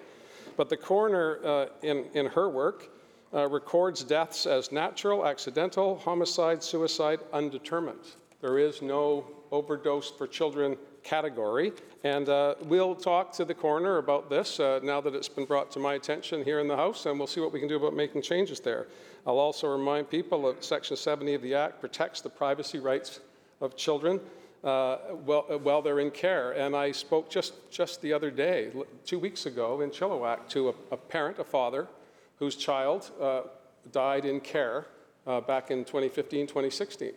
But 0.57 0.67
the 0.67 0.75
coroner, 0.75 1.39
uh, 1.45 1.65
in, 1.83 2.05
in 2.13 2.25
her 2.25 2.49
work, 2.49 2.89
uh, 3.33 3.47
records 3.47 4.03
deaths 4.03 4.45
as 4.45 4.73
natural, 4.73 5.25
accidental, 5.25 5.97
homicide, 5.99 6.61
suicide, 6.61 7.19
undetermined. 7.31 8.15
There 8.41 8.57
is 8.57 8.81
no 8.81 9.25
overdose 9.51 10.11
for 10.11 10.27
children 10.27 10.77
category. 11.09 11.73
And 12.03 12.29
uh, 12.29 12.55
we'll 12.65 12.93
talk 12.93 13.33
to 13.33 13.43
the 13.43 13.53
coroner 13.53 13.97
about 13.97 14.29
this 14.29 14.59
uh, 14.59 14.79
now 14.83 15.01
that 15.01 15.15
it's 15.15 15.27
been 15.27 15.45
brought 15.45 15.71
to 15.71 15.79
my 15.79 15.95
attention 15.95 16.43
here 16.43 16.59
in 16.59 16.67
the 16.67 16.75
House, 16.75 17.07
and 17.07 17.17
we'll 17.17 17.27
see 17.27 17.41
what 17.41 17.51
we 17.51 17.59
can 17.59 17.67
do 17.67 17.77
about 17.77 17.95
making 17.95 18.21
changes 18.21 18.59
there. 18.59 18.87
I'll 19.25 19.39
also 19.39 19.67
remind 19.67 20.09
people 20.09 20.43
that 20.43 20.63
Section 20.63 20.95
70 20.95 21.33
of 21.33 21.41
the 21.41 21.55
Act 21.55 21.79
protects 21.79 22.21
the 22.21 22.29
privacy 22.29 22.77
rights 22.77 23.21
of 23.59 23.75
children 23.75 24.19
uh, 24.63 24.97
while, 25.25 25.59
while 25.63 25.81
they're 25.81 25.99
in 25.99 26.11
care. 26.11 26.51
And 26.51 26.75
I 26.75 26.91
spoke 26.91 27.29
just, 27.29 27.53
just 27.71 28.01
the 28.01 28.13
other 28.13 28.29
day, 28.29 28.71
two 29.03 29.19
weeks 29.19 29.47
ago 29.47 29.81
in 29.81 29.89
Chilliwack, 29.89 30.47
to 30.49 30.69
a, 30.69 30.73
a 30.91 30.97
parent, 30.97 31.39
a 31.39 31.43
father, 31.43 31.87
whose 32.37 32.55
child 32.55 33.11
uh, 33.19 33.41
died 33.91 34.25
in 34.25 34.39
care 34.39 34.85
uh, 35.25 35.41
back 35.41 35.71
in 35.71 35.85
2015, 35.85 36.45
2016. 36.47 37.11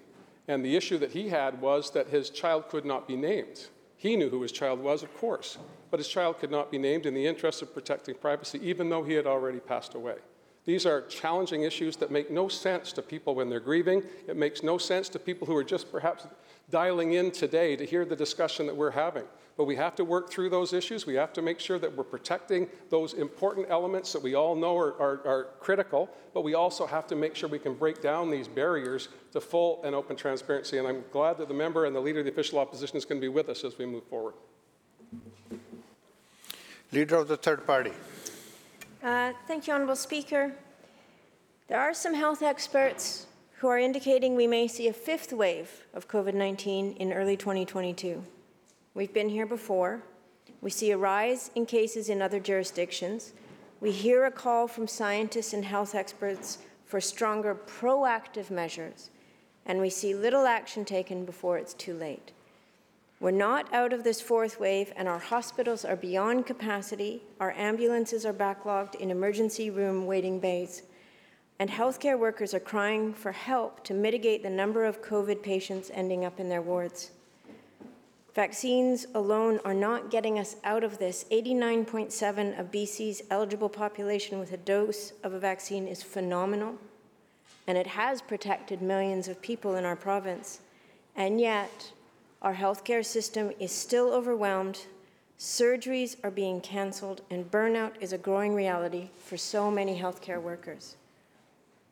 And 0.49 0.65
the 0.65 0.77
issue 0.77 0.99
that 0.99 1.13
he 1.13 1.29
had 1.29 1.61
was 1.61 1.91
that 1.93 2.09
his 2.09 2.31
child 2.31 2.69
could 2.69 2.85
not 2.85 3.07
be 3.07 3.17
named. 3.17 3.67
He 4.03 4.17
knew 4.17 4.31
who 4.31 4.43
his 4.43 4.51
child 4.51 4.81
was, 4.81 5.05
of 5.05 5.17
course, 5.17 5.59
but 5.93 6.01
his 6.01 6.09
child 6.09 6.41
could 6.41 6.51
not 6.51 6.73
be 6.73 6.79
named 6.79 7.07
in 7.07 7.15
the 7.15 7.25
interest 7.25 7.63
of 7.63 7.73
protecting 7.73 8.17
privacy, 8.17 8.59
even 8.61 8.89
though 8.89 9.05
he 9.05 9.13
had 9.13 9.29
already 9.29 9.61
passed 9.61 9.95
away. 9.95 10.17
These 10.65 10.87
are 10.87 11.03
challenging 11.03 11.63
issues 11.63 11.97
that 11.99 12.11
make 12.11 12.29
no 12.29 12.49
sense 12.49 12.93
to 12.95 13.03
people 13.03 13.37
when 13.37 13.49
they're 13.49 13.61
grieving. 13.61 14.03
It 14.27 14.37
makes 14.37 14.65
no 14.65 14.77
sense 14.77 15.09
to 15.11 15.21
people 15.21 15.47
who 15.47 15.57
are 15.57 15.63
just 15.63 15.93
perhaps 15.93 16.27
dialing 16.69 17.13
in 17.13 17.31
today 17.31 17.77
to 17.77 17.87
hear 17.87 18.05
the 18.05 18.17
discussion 18.17 18.67
that 18.67 18.77
we're 18.77 18.91
having. 18.91 19.23
But 19.57 19.65
we 19.65 19.77
have 19.77 19.95
to 19.97 20.05
work 20.05 20.31
through 20.31 20.51
those 20.51 20.73
issues. 20.73 21.07
We 21.07 21.15
have 21.15 21.33
to 21.35 21.43
make 21.43 21.61
sure 21.61 21.79
that 21.79 21.95
we're 21.95 22.05
protecting 22.05 22.69
those 22.89 23.13
important 23.13 23.67
elements 23.69 24.13
that 24.13 24.23
we 24.23 24.35
all 24.35 24.57
know 24.57 24.77
are, 24.77 24.95
are, 25.01 25.27
are 25.27 25.49
critical, 25.61 26.09
but 26.33 26.43
we 26.43 26.55
also 26.55 26.87
have 26.87 27.07
to 27.09 27.17
make 27.17 27.37
sure 27.37 27.49
we 27.49 27.59
can 27.59 27.75
break 27.75 28.01
down 28.01 28.31
these 28.31 28.49
barriers 28.49 29.09
to 29.33 29.41
full 29.41 29.83
and 29.85 29.95
open 29.95 30.17
transparency. 30.17 30.79
And 30.79 30.89
I'm 30.89 31.05
glad 31.13 31.37
that 31.39 31.49
the 31.49 31.55
member 31.55 31.85
and 31.85 31.95
the 31.95 32.01
leader 32.01 32.21
of 32.21 32.25
the 32.25 32.33
official 32.33 32.59
opposition 32.59 32.97
is 32.97 33.05
going 33.05 33.21
to 33.21 33.25
be 33.25 33.29
with 33.29 33.51
us 33.51 33.63
as 33.63 33.77
we 33.77 33.85
move 33.85 34.05
forward. 34.05 34.35
Leader 36.91 37.17
of 37.17 37.29
the 37.29 37.37
third 37.37 37.67
party. 37.67 37.93
Uh, 39.03 39.33
Thank 39.47 39.67
you, 39.67 39.75
Honorable 39.75 39.97
Speaker. 39.97 40.53
There 41.69 41.81
are 41.81 41.95
some 41.95 42.15
health 42.15 42.43
experts 42.43 43.27
who 43.63 43.69
are 43.69 43.79
indicating 43.79 44.35
we 44.35 44.47
may 44.47 44.67
see 44.67 44.89
a 44.89 44.93
fifth 44.93 45.33
wave 45.33 45.87
of 45.95 46.09
COVID-19 46.09 46.97
in 46.97 47.13
early 47.13 47.37
2022. 47.37 48.23
We've 48.95 49.13
been 49.13 49.31
here 49.31 49.47
before. 49.47 50.03
We 50.61 50.71
see 50.71 50.91
a 50.91 50.99
rise 50.99 51.51
in 51.55 51.65
cases 51.65 52.11
in 52.11 52.21
other 52.21 52.39
jurisdictions. 52.39 53.33
We 53.81 53.91
hear 53.91 54.27
a 54.27 54.31
call 54.31 54.69
from 54.69 54.87
scientists 54.87 55.55
and 55.55 55.65
health 55.65 55.95
experts 55.95 56.59
for 56.85 57.01
stronger 57.01 57.55
proactive 57.55 58.51
measures, 58.51 59.09
and 59.65 59.81
we 59.81 59.89
see 59.89 60.15
little 60.15 60.47
action 60.47 60.85
taken 60.85 61.25
before 61.25 61.57
it's 61.57 61.73
too 61.73 61.95
late. 61.95 62.33
We're 63.19 63.31
not 63.31 63.73
out 63.73 63.95
of 63.95 64.05
this 64.05 64.21
fourth 64.21 64.61
wave, 64.61 64.93
and 64.95 65.09
our 65.09 65.19
hospitals 65.19 65.87
are 65.87 65.97
beyond 65.97 66.45
capacity. 66.45 67.23
Our 67.41 67.53
ambulances 67.53 68.27
are 68.27 68.35
backlogged 68.35 68.97
in 68.97 69.11
emergency 69.11 69.71
room 69.71 70.05
waiting 70.05 70.39
bays. 70.39 70.83
And 71.59 71.71
healthcare 71.71 72.19
workers 72.19 72.53
are 72.53 72.61
crying 72.61 73.15
for 73.15 73.33
help 73.33 73.85
to 73.85 73.95
mitigate 73.95 74.43
the 74.43 74.51
number 74.51 74.85
of 74.85 75.01
COVID 75.01 75.43
patients 75.43 75.91
ending 75.95 76.27
up 76.27 76.41
in 76.41 76.51
their 76.51 76.61
wards. 76.61 77.13
Vaccines 78.35 79.07
alone 79.15 79.61
are 79.63 79.75
not 79.75 80.11
getting 80.11 80.39
us 80.39 80.57
out 80.65 80.83
of 80.83 80.99
this. 80.99 81.27
89.7 81.31 82.59
of 82.59 82.71
BC's 82.71 83.23
eligible 83.31 83.69
population 83.69 84.39
with 84.39 84.53
a 84.53 84.57
dose 84.57 85.13
of 85.23 85.35
a 85.35 85.39
vaccine 85.39 85.87
is 85.87 86.03
phenomenal, 86.03 86.77
and 87.67 87.77
it 87.77 87.89
has 87.89 88.23
protected 88.23 88.81
millions 88.81 89.29
of 89.29 89.43
people 89.43 89.75
in 89.75 89.85
our 89.85 89.97
province. 89.97 90.61
And 91.15 91.41
yet, 91.41 91.93
our 92.41 92.55
healthcare 92.55 93.05
system 93.05 93.53
is 93.61 93.71
still 93.71 94.15
overwhelmed, 94.15 94.87
surgeries 95.39 96.17
are 96.25 96.31
being 96.31 96.63
canceled, 96.63 97.21
and 97.31 97.51
burnout 97.51 97.93
is 98.01 98.15
a 98.15 98.19
growing 98.19 98.55
reality 98.55 99.11
for 99.23 99.37
so 99.37 99.71
many 99.71 100.01
healthcare 100.01 100.41
workers. 100.41 100.97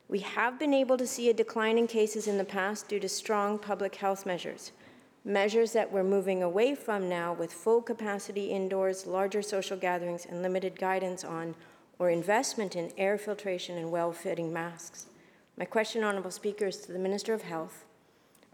We 0.09 0.21
have 0.21 0.59
been 0.59 0.73
able 0.73 0.97
to 0.97 1.07
see 1.07 1.29
a 1.29 1.35
decline 1.35 1.77
in 1.77 1.87
cases 1.87 2.27
in 2.27 2.39
the 2.39 2.45
past 2.45 2.89
due 2.89 2.99
to 2.99 3.09
strong 3.09 3.59
public 3.59 3.95
health 3.95 4.25
measures, 4.25 4.73
measures 5.25 5.73
that 5.73 5.93
we're 5.93 6.05
moving 6.05 6.43
away 6.43 6.75
from 6.75 7.09
now 7.09 7.33
with 7.33 7.53
full 7.53 7.83
capacity 7.83 8.47
indoors, 8.47 9.07
larger 9.07 9.43
social 9.43 9.77
gatherings, 9.77 10.27
and 10.27 10.43
limited 10.43 10.79
guidance 10.79 11.25
on 11.25 11.55
or 11.99 12.11
investment 12.11 12.77
in 12.77 12.91
air 12.97 13.19
filtration 13.19 13.77
and 13.77 13.91
well-fitting 13.91 14.53
masks. 14.53 15.07
My 15.59 15.67
question, 15.67 16.03
Honourable 16.03 16.31
Speaker, 16.31 16.69
is 16.69 16.79
to 16.79 16.93
the 16.93 16.99
Minister 16.99 17.35
of 17.35 17.43
Health. 17.43 17.85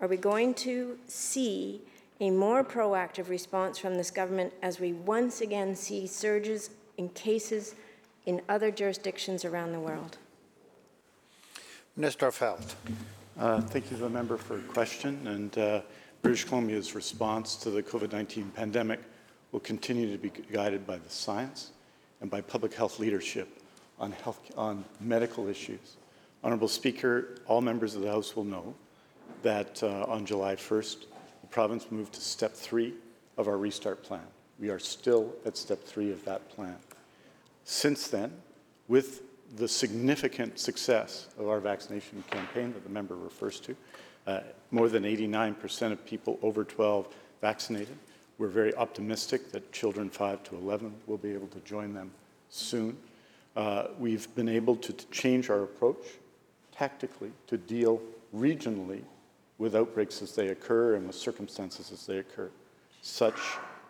Are 0.00 0.08
we 0.08 0.16
going 0.16 0.54
to 0.54 0.98
see 1.06 1.80
a 2.20 2.30
more 2.30 2.64
proactive 2.64 3.28
response 3.28 3.78
from 3.78 3.94
this 3.94 4.10
government 4.10 4.52
as 4.62 4.80
we 4.80 4.92
once 4.92 5.40
again 5.40 5.76
see 5.76 6.06
surges 6.06 6.70
in 6.96 7.08
cases 7.10 7.76
in 8.24 8.42
other 8.48 8.72
jurisdictions 8.72 9.44
around 9.44 9.72
the 9.72 9.80
world? 9.80 10.18
Minister 11.96 12.26
of 12.26 12.36
Health. 12.36 12.76
Uh, 13.38 13.60
Thank 13.60 13.90
you 13.90 13.96
to 13.98 14.02
the 14.04 14.10
member 14.10 14.36
for 14.36 14.56
a 14.56 14.62
question. 14.62 15.26
And 15.26 15.56
uh, 15.56 15.80
British 16.26 16.44
Columbia's 16.44 16.96
response 16.96 17.54
to 17.54 17.70
the 17.70 17.80
COVID-19 17.80 18.52
pandemic 18.52 18.98
will 19.52 19.60
continue 19.60 20.10
to 20.10 20.18
be 20.18 20.28
guided 20.52 20.84
by 20.84 20.96
the 20.96 21.08
science 21.08 21.70
and 22.20 22.28
by 22.28 22.40
public 22.40 22.74
health 22.74 22.98
leadership 22.98 23.62
on, 24.00 24.10
health, 24.10 24.40
on 24.56 24.84
medical 25.00 25.46
issues. 25.46 25.98
Honorable 26.42 26.66
Speaker, 26.66 27.36
all 27.46 27.60
members 27.60 27.94
of 27.94 28.02
the 28.02 28.08
House 28.08 28.34
will 28.34 28.42
know 28.42 28.74
that 29.42 29.80
uh, 29.84 30.04
on 30.08 30.26
July 30.26 30.56
1st, 30.56 31.04
the 31.42 31.46
province 31.46 31.92
moved 31.92 32.14
to 32.14 32.20
step 32.20 32.54
three 32.54 32.94
of 33.36 33.46
our 33.46 33.56
restart 33.56 34.02
plan. 34.02 34.26
We 34.58 34.68
are 34.70 34.80
still 34.80 35.32
at 35.44 35.56
step 35.56 35.84
three 35.84 36.10
of 36.10 36.24
that 36.24 36.48
plan. 36.48 36.74
Since 37.62 38.08
then, 38.08 38.32
with 38.88 39.22
the 39.54 39.68
significant 39.68 40.58
success 40.58 41.28
of 41.38 41.46
our 41.46 41.60
vaccination 41.60 42.24
campaign 42.32 42.72
that 42.72 42.82
the 42.82 42.90
member 42.90 43.14
refers 43.14 43.60
to, 43.60 43.76
uh, 44.26 44.40
more 44.70 44.88
than 44.88 45.04
89% 45.04 45.92
of 45.92 46.04
people 46.04 46.38
over 46.42 46.64
12 46.64 47.08
vaccinated. 47.40 47.96
We're 48.38 48.48
very 48.48 48.74
optimistic 48.74 49.52
that 49.52 49.72
children 49.72 50.10
5 50.10 50.42
to 50.44 50.56
11 50.56 50.94
will 51.06 51.16
be 51.16 51.32
able 51.32 51.46
to 51.48 51.60
join 51.60 51.94
them 51.94 52.10
soon. 52.50 52.96
Uh, 53.56 53.88
we've 53.98 54.32
been 54.34 54.48
able 54.48 54.76
to, 54.76 54.92
change 55.10 55.48
our 55.48 55.62
approach 55.62 56.04
tactically 56.72 57.32
to 57.46 57.56
deal 57.56 58.02
regionally 58.34 59.02
with 59.58 59.74
outbreaks 59.74 60.20
as 60.20 60.34
they 60.34 60.48
occur 60.48 60.96
and 60.96 61.06
with 61.06 61.16
circumstances 61.16 61.90
as 61.90 62.04
they 62.04 62.18
occur. 62.18 62.50
Such, 63.00 63.40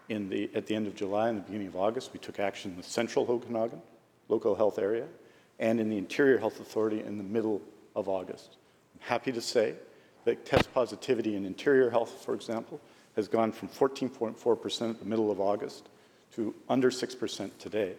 in 0.09 0.29
the, 0.29 0.49
at 0.55 0.67
the 0.67 0.77
end 0.77 0.87
of 0.87 0.95
July 0.95 1.29
and 1.29 1.39
the 1.39 1.43
beginning 1.43 1.67
of 1.67 1.77
August, 1.77 2.13
we 2.13 2.21
took 2.21 2.39
action 2.39 2.71
in 2.71 2.77
the 2.77 2.83
central 2.85 3.27
Okanagan 3.29 3.83
local 4.29 4.55
health 4.55 4.79
area 4.79 5.07
and 5.59 5.81
in 5.81 5.89
the 5.89 5.99
Interior 5.99 6.39
Health 6.39 6.61
Authority 6.61 7.01
in 7.01 7.17
the 7.17 7.25
middle 7.25 7.61
of 7.95 8.09
August. 8.09 8.57
I'm 8.95 9.09
happy 9.09 9.33
to 9.33 9.41
say 9.41 9.75
that 10.27 10.45
test 10.45 10.75
positivity 10.75 11.37
in 11.37 11.47
Interior 11.47 11.89
Health, 11.89 12.23
for 12.25 12.35
example, 12.35 12.81
has 13.15 13.29
gone 13.29 13.53
from 13.53 13.69
14.4% 13.69 14.91
at 14.91 14.99
the 14.99 15.07
middle 15.07 15.31
of 15.31 15.41
August 15.41 15.89
to 16.35 16.55
under 16.69 16.91
6% 16.91 17.51
today. 17.59 17.95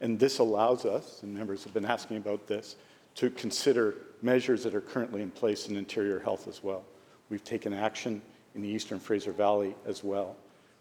And 0.00 0.18
this 0.18 0.38
allows 0.38 0.86
us, 0.86 1.22
and 1.22 1.34
members 1.34 1.64
have 1.64 1.74
been 1.74 1.84
asking 1.84 2.16
about 2.16 2.46
this, 2.46 2.76
to 3.16 3.30
consider 3.30 3.96
measures 4.22 4.62
that 4.62 4.74
are 4.74 4.80
currently 4.80 5.22
in 5.22 5.30
place 5.30 5.68
in 5.68 5.76
Interior 5.76 6.20
Health 6.20 6.48
as 6.48 6.62
well. 6.62 6.84
We've 7.28 7.44
taken 7.44 7.74
action 7.74 8.22
in 8.54 8.62
the 8.62 8.68
Eastern 8.68 9.00
Fraser 9.00 9.32
Valley 9.32 9.74
as 9.84 10.04
well. 10.04 10.36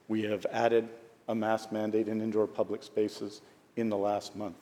We 0.08 0.22
have 0.24 0.46
added 0.52 0.88
a 1.28 1.36
mask 1.36 1.72
mandate 1.72 2.08
in 2.10 2.22
indoor 2.22 2.46
public 2.46 2.84
spaces 2.84 3.42
in 3.76 3.90
the 3.90 3.98
last 3.98 4.36
month. 4.36 4.58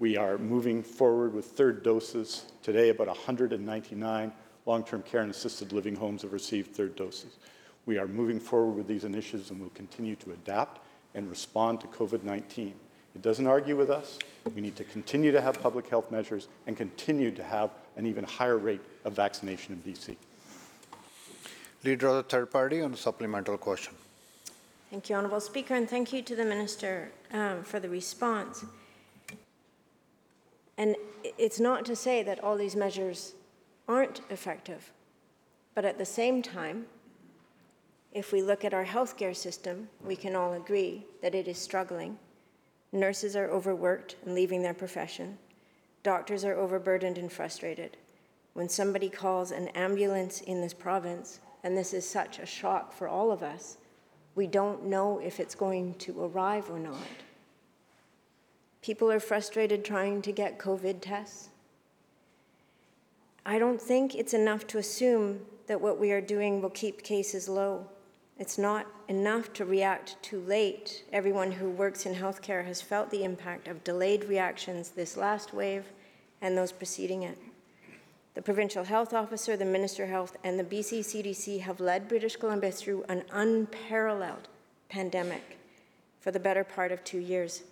We 0.00 0.16
are 0.16 0.38
moving 0.38 0.82
forward 0.82 1.32
with 1.32 1.46
third 1.46 1.84
doses. 1.84 2.46
Today, 2.62 2.88
about 2.88 3.06
199 3.06 4.32
long-term 4.66 5.02
care 5.02 5.20
and 5.20 5.30
assisted 5.30 5.72
living 5.72 5.96
homes 5.96 6.22
have 6.22 6.32
received 6.32 6.74
third 6.74 6.96
doses. 6.96 7.36
We 7.86 7.98
are 7.98 8.06
moving 8.06 8.40
forward 8.40 8.76
with 8.76 8.86
these 8.86 9.04
initiatives 9.04 9.50
and 9.50 9.60
will 9.60 9.68
continue 9.70 10.16
to 10.16 10.32
adapt 10.32 10.80
and 11.14 11.28
respond 11.28 11.80
to 11.82 11.86
COVID-19. 11.88 12.72
It 13.14 13.22
doesn't 13.22 13.46
argue 13.46 13.76
with 13.76 13.90
us. 13.90 14.18
We 14.54 14.60
need 14.60 14.76
to 14.76 14.84
continue 14.84 15.30
to 15.32 15.40
have 15.40 15.62
public 15.62 15.88
health 15.88 16.10
measures 16.10 16.48
and 16.66 16.76
continue 16.76 17.30
to 17.32 17.44
have 17.44 17.70
an 17.96 18.06
even 18.06 18.24
higher 18.24 18.58
rate 18.58 18.80
of 19.04 19.12
vaccination 19.12 19.80
in 19.84 19.92
BC. 19.92 20.16
Leader 21.84 22.08
of 22.08 22.16
the 22.16 22.22
third 22.22 22.50
party 22.50 22.80
on 22.80 22.92
a 22.92 22.96
supplemental 22.96 23.58
question. 23.58 23.94
Thank 24.90 25.10
you, 25.10 25.16
Honourable 25.16 25.40
Speaker, 25.40 25.74
and 25.74 25.88
thank 25.88 26.12
you 26.12 26.22
to 26.22 26.34
the 26.34 26.44
Minister 26.44 27.12
um, 27.32 27.62
for 27.62 27.78
the 27.78 27.88
response. 27.88 28.64
And 30.76 30.96
it's 31.38 31.60
not 31.60 31.84
to 31.86 31.94
say 31.94 32.22
that 32.22 32.42
all 32.42 32.56
these 32.56 32.74
measures 32.74 33.34
aren't 33.88 34.20
effective, 34.30 34.92
but 35.74 35.84
at 35.84 35.98
the 35.98 36.04
same 36.04 36.42
time, 36.42 36.86
if 38.12 38.32
we 38.32 38.42
look 38.42 38.64
at 38.64 38.72
our 38.72 38.84
healthcare 38.84 39.34
system, 39.34 39.88
we 40.04 40.14
can 40.14 40.36
all 40.36 40.52
agree 40.52 41.04
that 41.20 41.34
it 41.34 41.48
is 41.48 41.58
struggling. 41.58 42.16
Nurses 42.92 43.34
are 43.34 43.50
overworked 43.50 44.16
and 44.24 44.34
leaving 44.34 44.62
their 44.62 44.74
profession. 44.74 45.36
Doctors 46.04 46.44
are 46.44 46.54
overburdened 46.54 47.18
and 47.18 47.32
frustrated. 47.32 47.96
When 48.52 48.68
somebody 48.68 49.08
calls 49.08 49.50
an 49.50 49.68
ambulance 49.68 50.42
in 50.42 50.60
this 50.60 50.74
province, 50.74 51.40
and 51.64 51.76
this 51.76 51.92
is 51.92 52.08
such 52.08 52.38
a 52.38 52.46
shock 52.46 52.92
for 52.92 53.08
all 53.08 53.32
of 53.32 53.42
us, 53.42 53.78
we 54.36 54.46
don't 54.46 54.84
know 54.84 55.18
if 55.18 55.40
it's 55.40 55.54
going 55.54 55.94
to 55.94 56.24
arrive 56.24 56.70
or 56.70 56.78
not. 56.78 56.96
People 58.80 59.10
are 59.10 59.20
frustrated 59.20 59.84
trying 59.84 60.22
to 60.22 60.30
get 60.30 60.58
COVID 60.58 61.00
tests. 61.00 61.48
I 63.46 63.58
don't 63.58 63.80
think 63.80 64.14
it's 64.14 64.34
enough 64.34 64.66
to 64.68 64.78
assume 64.78 65.40
that 65.66 65.80
what 65.80 65.98
we 65.98 66.12
are 66.12 66.20
doing 66.20 66.62
will 66.62 66.70
keep 66.70 67.02
cases 67.02 67.48
low. 67.48 67.86
It's 68.38 68.58
not 68.58 68.86
enough 69.08 69.52
to 69.54 69.64
react 69.64 70.16
too 70.22 70.40
late. 70.40 71.04
Everyone 71.12 71.52
who 71.52 71.70
works 71.70 72.06
in 72.06 72.14
healthcare 72.14 72.64
has 72.64 72.82
felt 72.82 73.10
the 73.10 73.22
impact 73.22 73.68
of 73.68 73.84
delayed 73.84 74.24
reactions 74.24 74.90
this 74.90 75.16
last 75.16 75.52
wave 75.52 75.84
and 76.40 76.56
those 76.56 76.72
preceding 76.72 77.22
it. 77.22 77.38
The 78.34 78.42
provincial 78.42 78.84
health 78.84 79.14
officer, 79.14 79.56
the 79.56 79.64
minister 79.64 80.04
of 80.04 80.08
health, 80.08 80.36
and 80.42 80.58
the 80.58 80.64
BC 80.64 81.00
CDC 81.00 81.60
have 81.60 81.78
led 81.80 82.08
British 82.08 82.36
Columbia 82.36 82.72
through 82.72 83.04
an 83.08 83.24
unparalleled 83.30 84.48
pandemic 84.88 85.58
for 86.20 86.32
the 86.32 86.40
better 86.40 86.64
part 86.64 86.90
of 86.90 87.04
two 87.04 87.18
years. 87.18 87.62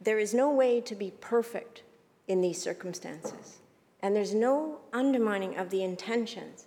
There 0.00 0.18
is 0.18 0.32
no 0.32 0.52
way 0.52 0.80
to 0.82 0.94
be 0.94 1.12
perfect 1.20 1.82
in 2.28 2.40
these 2.40 2.62
circumstances. 2.62 3.58
And 4.02 4.14
there's 4.14 4.34
no 4.34 4.78
undermining 4.92 5.56
of 5.56 5.70
the 5.70 5.82
intentions. 5.82 6.66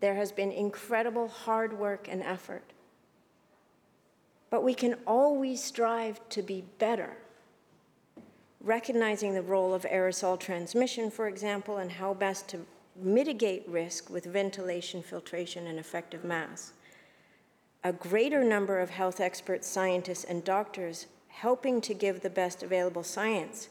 There 0.00 0.14
has 0.14 0.32
been 0.32 0.52
incredible 0.52 1.28
hard 1.28 1.78
work 1.78 2.08
and 2.08 2.22
effort. 2.22 2.72
But 4.48 4.64
we 4.64 4.74
can 4.74 4.96
always 5.06 5.62
strive 5.62 6.20
to 6.30 6.42
be 6.42 6.64
better, 6.78 7.16
recognizing 8.60 9.34
the 9.34 9.42
role 9.42 9.74
of 9.74 9.82
aerosol 9.82 10.38
transmission, 10.38 11.10
for 11.10 11.28
example, 11.28 11.78
and 11.78 11.92
how 11.92 12.14
best 12.14 12.48
to 12.48 12.66
mitigate 12.96 13.68
risk 13.68 14.10
with 14.10 14.24
ventilation, 14.24 15.02
filtration, 15.02 15.66
and 15.66 15.78
effective 15.78 16.24
masks. 16.24 16.72
A 17.84 17.92
greater 17.92 18.44
number 18.44 18.80
of 18.80 18.90
health 18.90 19.20
experts, 19.20 19.66
scientists, 19.66 20.24
and 20.24 20.44
doctors 20.44 21.06
helping 21.28 21.80
to 21.80 21.94
give 21.94 22.20
the 22.20 22.30
best 22.30 22.62
available 22.62 23.04
science 23.04 23.68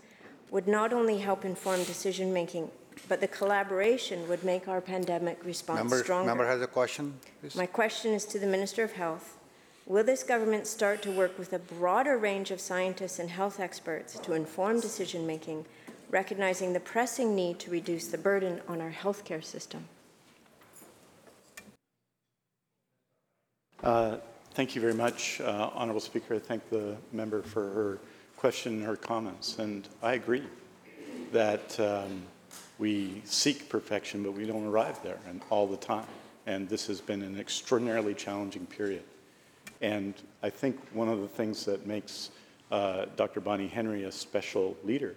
would 0.51 0.67
not 0.67 0.93
only 0.93 1.17
help 1.17 1.45
inform 1.45 1.83
decision 1.83 2.33
making, 2.33 2.69
but 3.07 3.21
the 3.21 3.27
collaboration 3.27 4.27
would 4.27 4.43
make 4.43 4.67
our 4.67 4.81
pandemic 4.81 5.43
response 5.45 5.79
Member, 5.79 6.03
stronger. 6.03 6.27
member 6.27 6.45
has 6.45 6.61
a 6.61 6.67
question, 6.67 7.13
please. 7.41 7.55
My 7.55 7.65
question 7.65 8.13
is 8.13 8.25
to 8.25 8.39
the 8.39 8.47
Minister 8.47 8.83
of 8.83 8.93
Health. 8.93 9.37
Will 9.85 10.03
this 10.03 10.21
government 10.21 10.67
start 10.67 11.01
to 11.03 11.11
work 11.11 11.37
with 11.39 11.53
a 11.53 11.59
broader 11.59 12.17
range 12.17 12.51
of 12.51 12.61
scientists 12.61 13.19
and 13.19 13.29
health 13.29 13.59
experts 13.59 14.19
to 14.19 14.33
inform 14.33 14.79
decision 14.79 15.25
making, 15.25 15.65
recognizing 16.09 16.73
the 16.73 16.79
pressing 16.79 17.35
need 17.35 17.57
to 17.59 17.71
reduce 17.71 18.07
the 18.07 18.17
burden 18.17 18.61
on 18.67 18.81
our 18.81 18.91
healthcare 18.91 19.43
system? 19.43 19.85
Uh, 23.81 24.17
Thank 24.59 24.75
you 24.75 24.81
very 24.81 24.93
much, 24.93 25.39
uh, 25.41 25.69
Honorable 25.73 26.01
Speaker. 26.01 26.35
I 26.35 26.39
thank 26.39 26.69
the 26.69 26.97
member 27.13 27.41
for 27.41 27.61
her 27.69 27.99
question 28.39 28.81
her 28.81 28.95
comments. 28.95 29.59
And 29.59 29.85
I 30.01 30.13
agree 30.13 30.45
that 31.33 31.77
um, 31.77 32.23
we 32.77 33.21
seek 33.25 33.67
perfection, 33.67 34.23
but 34.23 34.31
we 34.31 34.45
don't 34.45 34.65
arrive 34.65 35.03
there 35.03 35.19
and 35.27 35.41
all 35.49 35.67
the 35.67 35.75
time. 35.75 36.07
And 36.45 36.69
this 36.69 36.87
has 36.87 37.01
been 37.01 37.21
an 37.21 37.37
extraordinarily 37.37 38.13
challenging 38.13 38.65
period. 38.65 39.03
And 39.81 40.13
I 40.41 40.49
think 40.49 40.79
one 40.93 41.09
of 41.09 41.19
the 41.19 41.27
things 41.27 41.65
that 41.65 41.85
makes 41.85 42.31
uh, 42.71 43.07
Dr. 43.17 43.41
Bonnie 43.41 43.67
Henry 43.67 44.05
a 44.05 44.11
special 44.11 44.77
leader, 44.85 45.15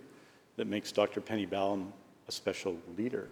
that 0.56 0.66
makes 0.66 0.90
Dr. 0.90 1.20
Penny 1.20 1.46
Ballem 1.46 1.92
a 2.26 2.32
special 2.32 2.76
leader, 2.98 3.28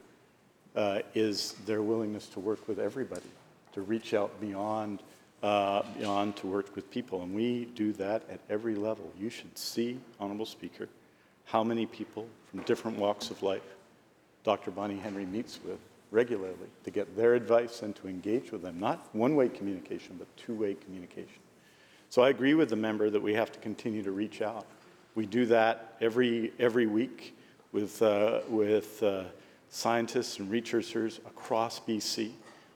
uh, 0.77 1.01
is 1.17 1.55
their 1.67 1.83
willingness 1.83 2.29
to 2.29 2.39
work 2.39 2.69
with 2.69 2.79
everybody, 2.79 3.27
to 3.73 3.81
reach 3.81 4.15
out 4.15 4.41
beyond, 4.41 5.03
uh, 5.43 5.83
beyond 5.99 6.37
to 6.37 6.47
work 6.47 6.75
with 6.77 6.91
people. 6.91 7.23
And 7.23 7.35
we 7.35 7.67
do 7.75 7.93
that 7.95 8.23
at 8.31 8.41
every 8.49 8.75
level. 8.75 9.13
You 9.19 9.31
should 9.31 9.57
see, 9.57 9.99
Honorable 10.19 10.47
Speaker, 10.47 10.89
how 11.45 11.65
many 11.65 11.87
people 11.87 12.27
from 12.51 12.61
different 12.63 12.99
walks 12.99 13.31
of 13.31 13.43
life 13.43 13.63
Dr. 14.43 14.71
Bonnie 14.71 14.97
Henry 14.97 15.27
meets 15.27 15.61
with 15.65 15.79
regularly 16.11 16.57
to 16.85 16.91
get 16.91 17.17
their 17.17 17.35
advice 17.35 17.83
and 17.83 17.95
to 17.97 18.09
engage 18.09 18.53
with 18.53 18.63
them. 18.63 18.81
Not 18.81 19.09
one-way 19.13 19.49
communication, 19.49 20.17
but 20.19 20.27
two-way 20.37 20.75
communication. 20.75 21.39
So 22.09 22.23
I 22.23 22.31
agree 22.31 22.55
with 22.55 22.71
the 22.71 22.77
member 22.77 23.11
that 23.11 23.23
we 23.23 23.35
have 23.35 23.53
to 23.53 23.59
continue 23.61 24.03
to 24.03 24.11
reach 24.11 24.43
out. 24.43 24.67
We 25.15 25.27
do 25.27 25.47
that 25.47 25.97
every, 26.01 26.53
every 26.59 26.87
week 26.87 27.37
with, 27.73 28.01
uh, 28.03 28.41
with 28.49 29.03
uh, 29.03 29.25
scientists 29.69 30.39
and 30.39 30.51
researchers 30.51 31.19
across 31.27 31.79
BC. 31.79 32.33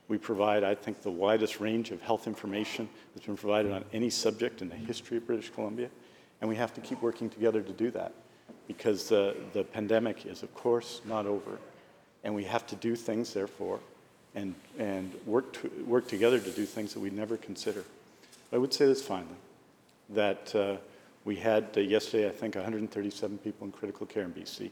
We 0.09 0.19
provide, 0.19 0.65
I 0.65 0.75
think, 0.75 1.03
the 1.03 1.11
widest 1.11 1.61
range 1.61 1.91
of 1.91 2.03
health 2.03 2.27
information 2.27 2.89
that's 3.15 3.27
been 3.27 3.37
provided 3.37 3.73
on 3.73 3.85
any 3.93 4.11
subject 4.11 4.61
in 4.61 4.69
the 4.69 4.75
history 4.75 5.17
of 5.17 5.27
British 5.27 5.51
Columbia, 5.51 5.89
and 6.41 6.49
we 6.49 6.57
have 6.57 6.75
to 6.75 6.81
keep 6.81 7.01
working 7.01 7.31
together 7.31 7.63
to 7.63 7.73
do 7.73 7.91
that 7.93 8.13
because 8.67 9.09
the, 9.09 9.35
the 9.53 9.65
pandemic 9.65 10.27
is, 10.27 10.43
of 10.43 10.55
course, 10.55 11.01
not 11.07 11.27
over, 11.27 11.59
and 12.23 12.35
we 12.35 12.45
have 12.45 12.67
to 12.67 12.77
do 12.77 12.95
things, 12.97 13.33
therefore, 13.33 13.81
and, 14.35 14.55
and 14.79 15.15
work, 15.27 15.53
to, 15.55 15.71
work 15.87 16.07
together 16.09 16.39
to 16.39 16.51
do 16.51 16.67
things 16.67 16.93
that 16.93 17.01
we 17.01 17.11
never 17.11 17.37
consider. 17.37 17.85
I 18.53 18.59
would 18.59 18.75
say 18.75 18.87
this 18.87 19.03
finally, 19.03 19.37
that 20.11 20.55
uh, 20.55 20.77
we 21.25 21.37
had 21.37 21.69
uh, 21.77 21.81
yesterday, 21.81 22.29
I 22.29 22.33
think, 22.33 22.57
137 22.57 23.39
people 23.39 23.67
in 23.67 23.73
critical 23.73 24.07
care 24.07 24.25
in 24.25 24.33
BC. 24.33 24.71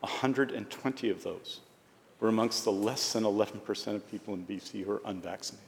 120 0.00 1.10
of 1.10 1.22
those 1.22 1.60
were 2.20 2.28
amongst 2.28 2.64
the 2.64 2.72
less 2.72 3.12
than 3.12 3.24
11% 3.24 3.94
of 3.94 4.10
people 4.10 4.34
in 4.34 4.46
BC 4.46 4.84
who 4.84 4.92
are 4.92 5.02
unvaccinated. 5.04 5.66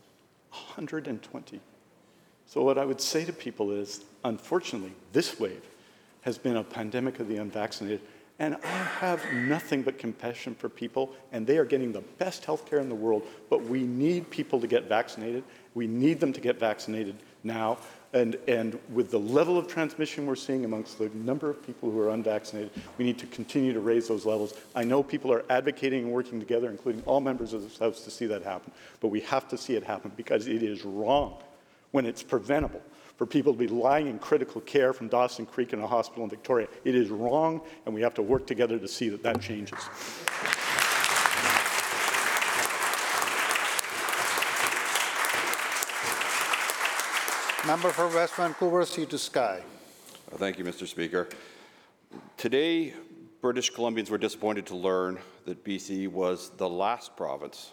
120. 0.50 1.60
So, 2.46 2.62
what 2.62 2.78
I 2.78 2.84
would 2.84 3.00
say 3.00 3.24
to 3.24 3.32
people 3.32 3.70
is 3.72 4.04
unfortunately, 4.24 4.92
this 5.12 5.38
wave 5.38 5.62
has 6.22 6.38
been 6.38 6.56
a 6.56 6.64
pandemic 6.64 7.20
of 7.20 7.28
the 7.28 7.36
unvaccinated. 7.36 8.00
And 8.40 8.56
I 8.62 8.84
have 9.00 9.24
nothing 9.32 9.82
but 9.82 9.98
compassion 9.98 10.54
for 10.54 10.68
people, 10.68 11.12
and 11.32 11.44
they 11.44 11.58
are 11.58 11.64
getting 11.64 11.92
the 11.92 12.02
best 12.18 12.44
health 12.44 12.70
care 12.70 12.78
in 12.78 12.88
the 12.88 12.94
world, 12.94 13.24
but 13.50 13.64
we 13.64 13.82
need 13.82 14.30
people 14.30 14.60
to 14.60 14.68
get 14.68 14.88
vaccinated. 14.88 15.42
We 15.74 15.88
need 15.88 16.20
them 16.20 16.32
to 16.32 16.40
get 16.40 16.58
vaccinated 16.58 17.16
now. 17.42 17.78
And, 18.14 18.38
and 18.48 18.78
with 18.90 19.10
the 19.10 19.18
level 19.18 19.58
of 19.58 19.68
transmission 19.68 20.24
we're 20.26 20.34
seeing 20.36 20.64
amongst 20.64 20.98
the 20.98 21.10
number 21.10 21.50
of 21.50 21.64
people 21.64 21.90
who 21.90 22.00
are 22.00 22.10
unvaccinated, 22.10 22.70
we 22.96 23.04
need 23.04 23.18
to 23.18 23.26
continue 23.26 23.72
to 23.74 23.80
raise 23.80 24.08
those 24.08 24.24
levels. 24.24 24.54
I 24.74 24.84
know 24.84 25.02
people 25.02 25.32
are 25.32 25.44
advocating 25.50 26.04
and 26.04 26.12
working 26.12 26.40
together, 26.40 26.70
including 26.70 27.02
all 27.04 27.20
members 27.20 27.52
of 27.52 27.62
this 27.62 27.78
House, 27.78 28.00
to 28.04 28.10
see 28.10 28.26
that 28.26 28.42
happen, 28.42 28.72
but 29.00 29.08
we 29.08 29.20
have 29.20 29.46
to 29.48 29.58
see 29.58 29.74
it 29.74 29.84
happen 29.84 30.10
because 30.16 30.48
it 30.48 30.62
is 30.62 30.84
wrong 30.84 31.36
when 31.90 32.06
it's 32.06 32.22
preventable 32.22 32.82
for 33.18 33.26
people 33.26 33.52
to 33.52 33.58
be 33.58 33.66
lying 33.66 34.06
in 34.06 34.18
critical 34.18 34.60
care 34.60 34.92
from 34.92 35.08
Dawson 35.08 35.44
Creek 35.44 35.72
in 35.72 35.80
a 35.80 35.86
hospital 35.86 36.22
in 36.22 36.30
Victoria. 36.30 36.68
It 36.84 36.94
is 36.94 37.10
wrong, 37.10 37.60
and 37.84 37.94
we 37.94 38.00
have 38.00 38.14
to 38.14 38.22
work 38.22 38.46
together 38.46 38.78
to 38.78 38.88
see 38.88 39.08
that 39.08 39.22
that 39.24 39.42
changes. 39.42 39.80
Member 47.68 47.90
for 47.90 48.08
West 48.08 48.34
Vancouver, 48.36 48.86
Sea 48.86 49.04
to 49.04 49.18
Sky. 49.18 49.60
Uh, 50.32 50.36
Thank 50.38 50.58
you, 50.58 50.64
Mr. 50.64 50.86
Speaker. 50.86 51.28
Today, 52.38 52.94
British 53.42 53.70
Columbians 53.70 54.08
were 54.08 54.16
disappointed 54.16 54.64
to 54.68 54.74
learn 54.74 55.18
that 55.44 55.62
BC 55.66 56.08
was 56.08 56.48
the 56.56 56.66
last 56.66 57.14
province, 57.14 57.72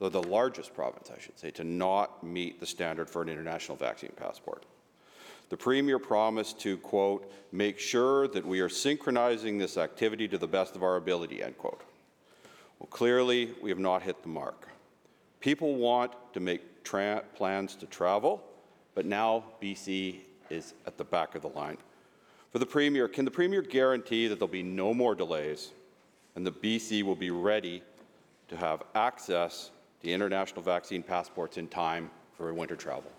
or 0.00 0.08
the 0.08 0.22
largest 0.22 0.74
province, 0.74 1.10
I 1.14 1.20
should 1.20 1.38
say, 1.38 1.50
to 1.50 1.64
not 1.64 2.24
meet 2.24 2.60
the 2.60 2.66
standard 2.66 3.10
for 3.10 3.20
an 3.20 3.28
international 3.28 3.76
vaccine 3.76 4.12
passport. 4.16 4.64
The 5.50 5.56
Premier 5.58 5.98
promised 5.98 6.58
to, 6.60 6.78
quote, 6.78 7.30
make 7.52 7.78
sure 7.78 8.26
that 8.28 8.46
we 8.46 8.60
are 8.60 8.70
synchronizing 8.70 9.58
this 9.58 9.76
activity 9.76 10.26
to 10.28 10.38
the 10.38 10.48
best 10.48 10.76
of 10.76 10.82
our 10.82 10.96
ability, 10.96 11.42
end 11.42 11.58
quote. 11.58 11.82
Well, 12.78 12.86
clearly, 12.86 13.52
we 13.60 13.68
have 13.68 13.78
not 13.78 14.00
hit 14.00 14.22
the 14.22 14.30
mark. 14.30 14.66
People 15.40 15.74
want 15.74 16.12
to 16.32 16.40
make 16.40 16.62
plans 17.34 17.74
to 17.74 17.84
travel, 17.84 18.42
but 18.98 19.06
now 19.06 19.44
BC 19.62 20.16
is 20.50 20.74
at 20.84 20.98
the 20.98 21.04
back 21.04 21.36
of 21.36 21.42
the 21.42 21.48
line. 21.50 21.76
For 22.50 22.58
the 22.58 22.66
Premier, 22.66 23.06
can 23.06 23.24
the 23.24 23.30
Premier 23.30 23.62
guarantee 23.62 24.26
that 24.26 24.40
there'll 24.40 24.48
be 24.48 24.64
no 24.64 24.92
more 24.92 25.14
delays 25.14 25.70
and 26.34 26.44
the 26.44 26.50
BC 26.50 27.04
will 27.04 27.14
be 27.14 27.30
ready 27.30 27.80
to 28.48 28.56
have 28.56 28.82
access 28.96 29.70
to 30.02 30.10
international 30.10 30.62
vaccine 30.62 31.04
passports 31.04 31.58
in 31.58 31.68
time 31.68 32.10
for 32.36 32.52
winter 32.52 32.74
travel? 32.74 33.12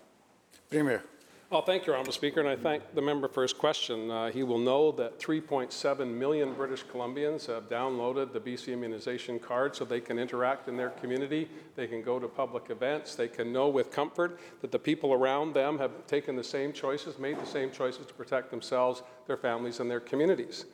Premier. 0.68 1.02
Well, 1.50 1.62
thank 1.62 1.84
you, 1.84 1.92
Honourable 1.92 2.12
Speaker, 2.12 2.38
and 2.38 2.48
I 2.48 2.54
thank 2.54 2.94
the 2.94 3.02
member 3.02 3.26
for 3.26 3.42
his 3.42 3.52
question. 3.52 4.08
Uh, 4.08 4.30
he 4.30 4.44
will 4.44 4.56
know 4.56 4.92
that 4.92 5.18
3.7 5.18 6.06
million 6.06 6.54
British 6.54 6.84
Columbians 6.84 7.48
have 7.48 7.68
downloaded 7.68 8.32
the 8.32 8.38
BC 8.38 8.68
immunization 8.68 9.40
card 9.40 9.74
so 9.74 9.84
they 9.84 10.00
can 10.00 10.16
interact 10.16 10.68
in 10.68 10.76
their 10.76 10.90
community, 10.90 11.50
they 11.74 11.88
can 11.88 12.02
go 12.02 12.20
to 12.20 12.28
public 12.28 12.70
events, 12.70 13.16
they 13.16 13.26
can 13.26 13.52
know 13.52 13.68
with 13.68 13.90
comfort 13.90 14.38
that 14.60 14.70
the 14.70 14.78
people 14.78 15.12
around 15.12 15.52
them 15.52 15.76
have 15.76 16.06
taken 16.06 16.36
the 16.36 16.44
same 16.44 16.72
choices, 16.72 17.18
made 17.18 17.36
the 17.36 17.46
same 17.46 17.72
choices 17.72 18.06
to 18.06 18.14
protect 18.14 18.52
themselves, 18.52 19.02
their 19.26 19.36
families, 19.36 19.80
and 19.80 19.90
their 19.90 19.98
communities. 19.98 20.66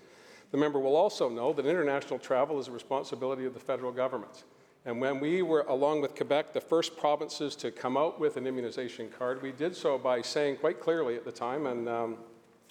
The 0.51 0.59
member 0.59 0.79
will 0.79 0.95
also 0.95 1.31
know 1.31 1.55
that 1.55 1.65
international 1.65 2.19
travel 2.19 2.61
is 2.61 2.69
a 2.69 2.73
responsibility 2.73 3.47
of 3.47 3.55
the 3.55 3.61
federal 3.61 3.93
government. 3.93 4.45
And 4.87 5.01
when 5.01 5.19
we 5.19 5.43
were, 5.43 5.63
along 5.63 6.01
with 6.01 6.15
Quebec, 6.15 6.53
the 6.53 6.61
first 6.61 6.97
provinces 6.97 7.57
to 7.57 7.73
come 7.73 7.97
out 7.97 8.21
with 8.21 8.37
an 8.37 8.47
immunization 8.47 9.09
card, 9.11 9.43
we 9.43 9.51
did 9.51 9.75
so 9.75 9.99
by 9.99 10.23
saying 10.23 10.59
quite 10.59 10.81
clearly 10.81 11.17
at 11.17 11.25
the 11.25 11.33
time, 11.33 11.67
and 11.67 11.89
um, 11.89 12.17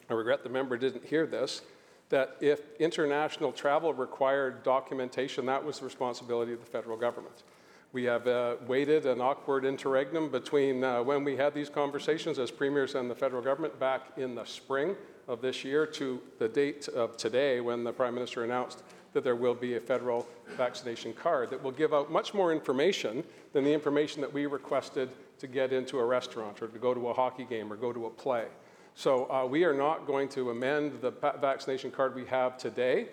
I 0.10 0.13
regret 0.13 0.41
the 0.41 0.49
member 0.49 0.78
didn't 0.78 1.04
hear 1.04 1.28
this, 1.28 1.62
that 2.08 2.38
if 2.39 2.62
international 2.80 3.51
travel 3.51 3.93
required 3.93 4.63
documentation, 4.63 5.45
that 5.47 5.62
was 5.62 5.80
the 5.80 5.86
responsibility 5.86 6.54
of 6.54 6.62
the 6.62 6.65
federal 6.65 6.95
government. 6.95 7.43
We 7.91 8.06
have 8.06 8.28
uh, 8.28 8.56
waited 8.65 9.06
an 9.06 9.19
awkward 9.19 9.65
interregnum 9.65 10.30
between 10.30 10.86
uh, 10.86 11.04
when 11.04 11.25
we 11.25 11.36
had 11.36 11.54
these 11.54 11.69
conversations 11.69 12.39
as 12.39 12.49
premiers 12.49 12.95
and 12.95 13.12
the 13.12 13.15
federal 13.15 13.41
government 13.41 13.78
back 13.78 14.04
in 14.15 14.36
the 14.36 14.45
spring 14.45 14.95
of 15.28 15.41
this 15.41 15.65
year 15.65 15.86
to 15.88 16.21
the 16.39 16.47
date 16.47 16.88
of 16.88 17.17
today 17.17 17.60
when 17.60 17.84
the 17.84 17.91
Prime 17.91 18.13
Minister 18.13 18.45
announced 18.45 18.84
that 19.15 19.23
there 19.23 19.38
will 19.38 19.56
be 19.56 19.75
a 19.75 19.80
federal 19.80 20.28
vaccination 20.58 21.13
card 21.13 21.49
that 21.49 21.63
will 21.63 21.71
give 21.71 21.93
out 21.93 22.12
much 22.12 22.34
more 22.34 22.51
information 22.51 23.23
than 23.54 23.63
the 23.63 23.71
information 23.71 24.19
that 24.19 24.32
we 24.32 24.45
requested 24.45 25.10
to 25.39 25.47
get 25.47 25.71
into 25.71 25.99
a 25.99 26.06
restaurant 26.06 26.62
or 26.62 26.67
to 26.67 26.78
go 26.78 26.93
to 26.93 27.08
a 27.08 27.13
hockey 27.13 27.45
game 27.45 27.71
or 27.71 27.78
go 27.78 27.93
to 27.93 28.08
a 28.08 28.10
play. 28.10 28.45
So 28.93 29.32
uh, 29.32 29.45
we 29.45 29.63
are 29.63 29.73
not 29.73 30.06
going 30.06 30.28
to 30.30 30.49
amend 30.49 30.99
the 30.99 31.12
vaccination 31.39 31.91
card 31.91 32.13
we 32.13 32.25
have 32.25 32.58
today 32.58 33.08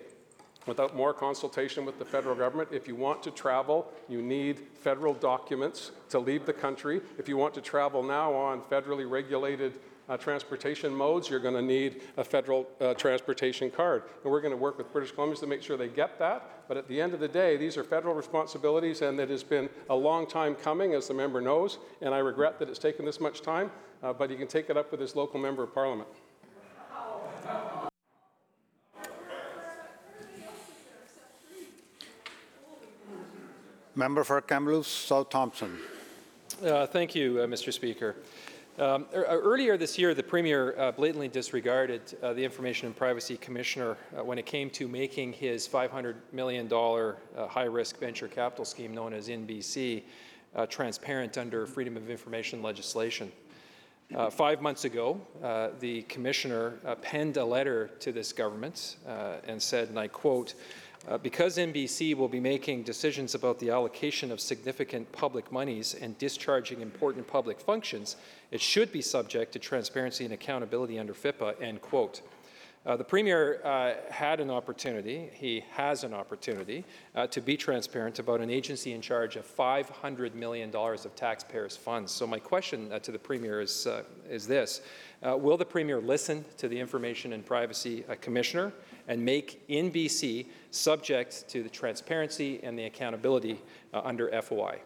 without 0.66 0.96
more 0.96 1.14
consultation 1.14 1.84
with 1.84 2.00
the 2.00 2.04
federal 2.04 2.34
government. 2.34 2.70
If 2.72 2.88
you 2.88 2.96
want 2.96 3.22
to 3.22 3.30
travel, 3.30 3.86
you 4.08 4.22
need 4.22 4.58
federal 4.58 5.14
documents 5.14 5.92
to 6.08 6.18
leave 6.18 6.46
the 6.46 6.52
country. 6.52 7.00
If 7.16 7.28
you 7.28 7.36
want 7.36 7.54
to 7.54 7.60
travel 7.60 8.02
now 8.02 8.32
on 8.34 8.60
federally 8.62 9.08
regulated 9.08 9.78
uh, 10.12 10.16
transportation 10.18 10.94
modes, 10.94 11.30
you're 11.30 11.40
going 11.40 11.54
to 11.54 11.62
need 11.62 12.02
a 12.18 12.24
federal 12.24 12.68
uh, 12.80 12.92
transportation 12.92 13.70
card. 13.70 14.02
And 14.22 14.30
we're 14.30 14.42
going 14.42 14.52
to 14.52 14.58
work 14.58 14.76
with 14.76 14.92
British 14.92 15.14
Columbians 15.14 15.40
to 15.40 15.46
make 15.46 15.62
sure 15.62 15.78
they 15.78 15.88
get 15.88 16.18
that. 16.18 16.68
But 16.68 16.76
at 16.76 16.86
the 16.86 17.00
end 17.00 17.14
of 17.14 17.20
the 17.20 17.28
day, 17.28 17.56
these 17.56 17.78
are 17.78 17.84
federal 17.84 18.14
responsibilities, 18.14 19.00
and 19.00 19.18
it 19.18 19.30
has 19.30 19.42
been 19.42 19.70
a 19.88 19.94
long 19.94 20.26
time 20.26 20.54
coming, 20.54 20.92
as 20.92 21.08
the 21.08 21.14
member 21.14 21.40
knows. 21.40 21.78
And 22.02 22.14
I 22.14 22.18
regret 22.18 22.58
that 22.58 22.68
it's 22.68 22.78
taken 22.78 23.06
this 23.06 23.20
much 23.20 23.40
time, 23.40 23.70
uh, 24.02 24.12
but 24.12 24.28
he 24.28 24.36
can 24.36 24.48
take 24.48 24.68
it 24.68 24.76
up 24.76 24.90
with 24.90 25.00
his 25.00 25.16
local 25.16 25.40
member 25.40 25.62
of 25.62 25.72
parliament. 25.72 26.08
Member 33.94 34.24
for 34.24 34.40
Kamloops 34.42 34.88
South 34.88 35.30
Thompson. 35.30 35.78
Uh, 36.62 36.86
Thank 36.86 37.14
you, 37.14 37.40
uh, 37.40 37.46
Mr. 37.46 37.72
Speaker. 37.72 38.16
Um, 38.78 39.04
er- 39.12 39.28
uh, 39.28 39.34
Earlier 39.34 39.76
this 39.76 39.98
year, 39.98 40.14
the 40.14 40.22
Premier 40.22 40.74
uh, 40.78 40.92
blatantly 40.92 41.28
disregarded 41.28 42.00
uh, 42.22 42.32
the 42.32 42.42
Information 42.42 42.86
and 42.86 42.96
Privacy 42.96 43.36
Commissioner 43.36 43.98
uh, 44.16 44.24
when 44.24 44.38
it 44.38 44.46
came 44.46 44.70
to 44.70 44.88
making 44.88 45.34
his 45.34 45.68
$500 45.68 46.14
million 46.32 46.72
uh, 46.72 47.46
high-risk 47.48 47.98
venture 47.98 48.28
capital 48.28 48.64
scheme 48.64 48.94
known 48.94 49.12
as 49.12 49.28
InBC 49.28 50.04
uh, 50.56 50.64
transparent 50.66 51.36
under 51.36 51.66
Freedom 51.66 51.98
of 51.98 52.08
Information 52.08 52.62
legislation. 52.62 53.30
Five 54.30 54.60
months 54.60 54.84
ago, 54.84 55.18
the 55.80 56.02
Commissioner 56.02 56.72
penned 57.00 57.38
a 57.38 57.44
letter 57.44 57.88
to 58.00 58.12
this 58.12 58.30
government 58.30 58.96
and 59.46 59.62
said, 59.62 59.88
and 59.88 59.98
I 59.98 60.08
quote, 60.08 60.52
uh, 61.08 61.18
because 61.18 61.56
InBC 61.56 62.14
will 62.16 62.28
be 62.28 62.40
making 62.40 62.84
decisions 62.84 63.34
about 63.34 63.58
the 63.58 63.70
allocation 63.70 64.30
of 64.30 64.40
significant 64.40 65.10
public 65.12 65.50
monies 65.50 65.94
and 66.00 66.16
discharging 66.18 66.80
important 66.80 67.26
public 67.26 67.60
functions, 67.60 68.16
it 68.50 68.60
should 68.60 68.92
be 68.92 69.02
subject 69.02 69.52
to 69.52 69.58
transparency 69.58 70.24
and 70.24 70.32
accountability 70.32 70.98
under 70.98 71.12
FIPA, 71.12 71.60
end 71.60 71.82
quote. 71.82 72.22
Uh, 72.84 72.96
the 72.96 73.04
Premier 73.04 73.60
uh, 73.64 73.92
had 74.10 74.40
an 74.40 74.50
opportunity, 74.50 75.30
he 75.34 75.62
has 75.70 76.02
an 76.02 76.12
opportunity, 76.12 76.84
uh, 77.14 77.28
to 77.28 77.40
be 77.40 77.56
transparent 77.56 78.18
about 78.18 78.40
an 78.40 78.50
agency 78.50 78.92
in 78.92 79.00
charge 79.00 79.36
of 79.36 79.46
$500 79.46 80.34
million 80.34 80.74
of 80.74 81.14
taxpayers' 81.14 81.76
funds. 81.76 82.10
So 82.10 82.26
my 82.26 82.40
question 82.40 82.92
uh, 82.92 82.98
to 82.98 83.12
the 83.12 83.18
Premier 83.20 83.60
is, 83.60 83.86
uh, 83.86 84.02
is 84.28 84.48
this. 84.48 84.80
Uh, 85.22 85.36
will 85.36 85.56
the 85.56 85.64
Premier 85.64 86.00
listen 86.00 86.44
to 86.56 86.66
the 86.66 86.78
Information 86.78 87.34
and 87.34 87.46
Privacy 87.46 88.04
uh, 88.08 88.16
Commissioner 88.20 88.72
and 89.06 89.24
make 89.24 89.66
InBC 89.68 90.46
subject 90.72 91.48
to 91.50 91.62
the 91.62 91.70
transparency 91.70 92.58
and 92.64 92.76
the 92.76 92.84
accountability 92.84 93.60
uh, 93.94 94.00
under 94.02 94.28
FOI? 94.42 94.80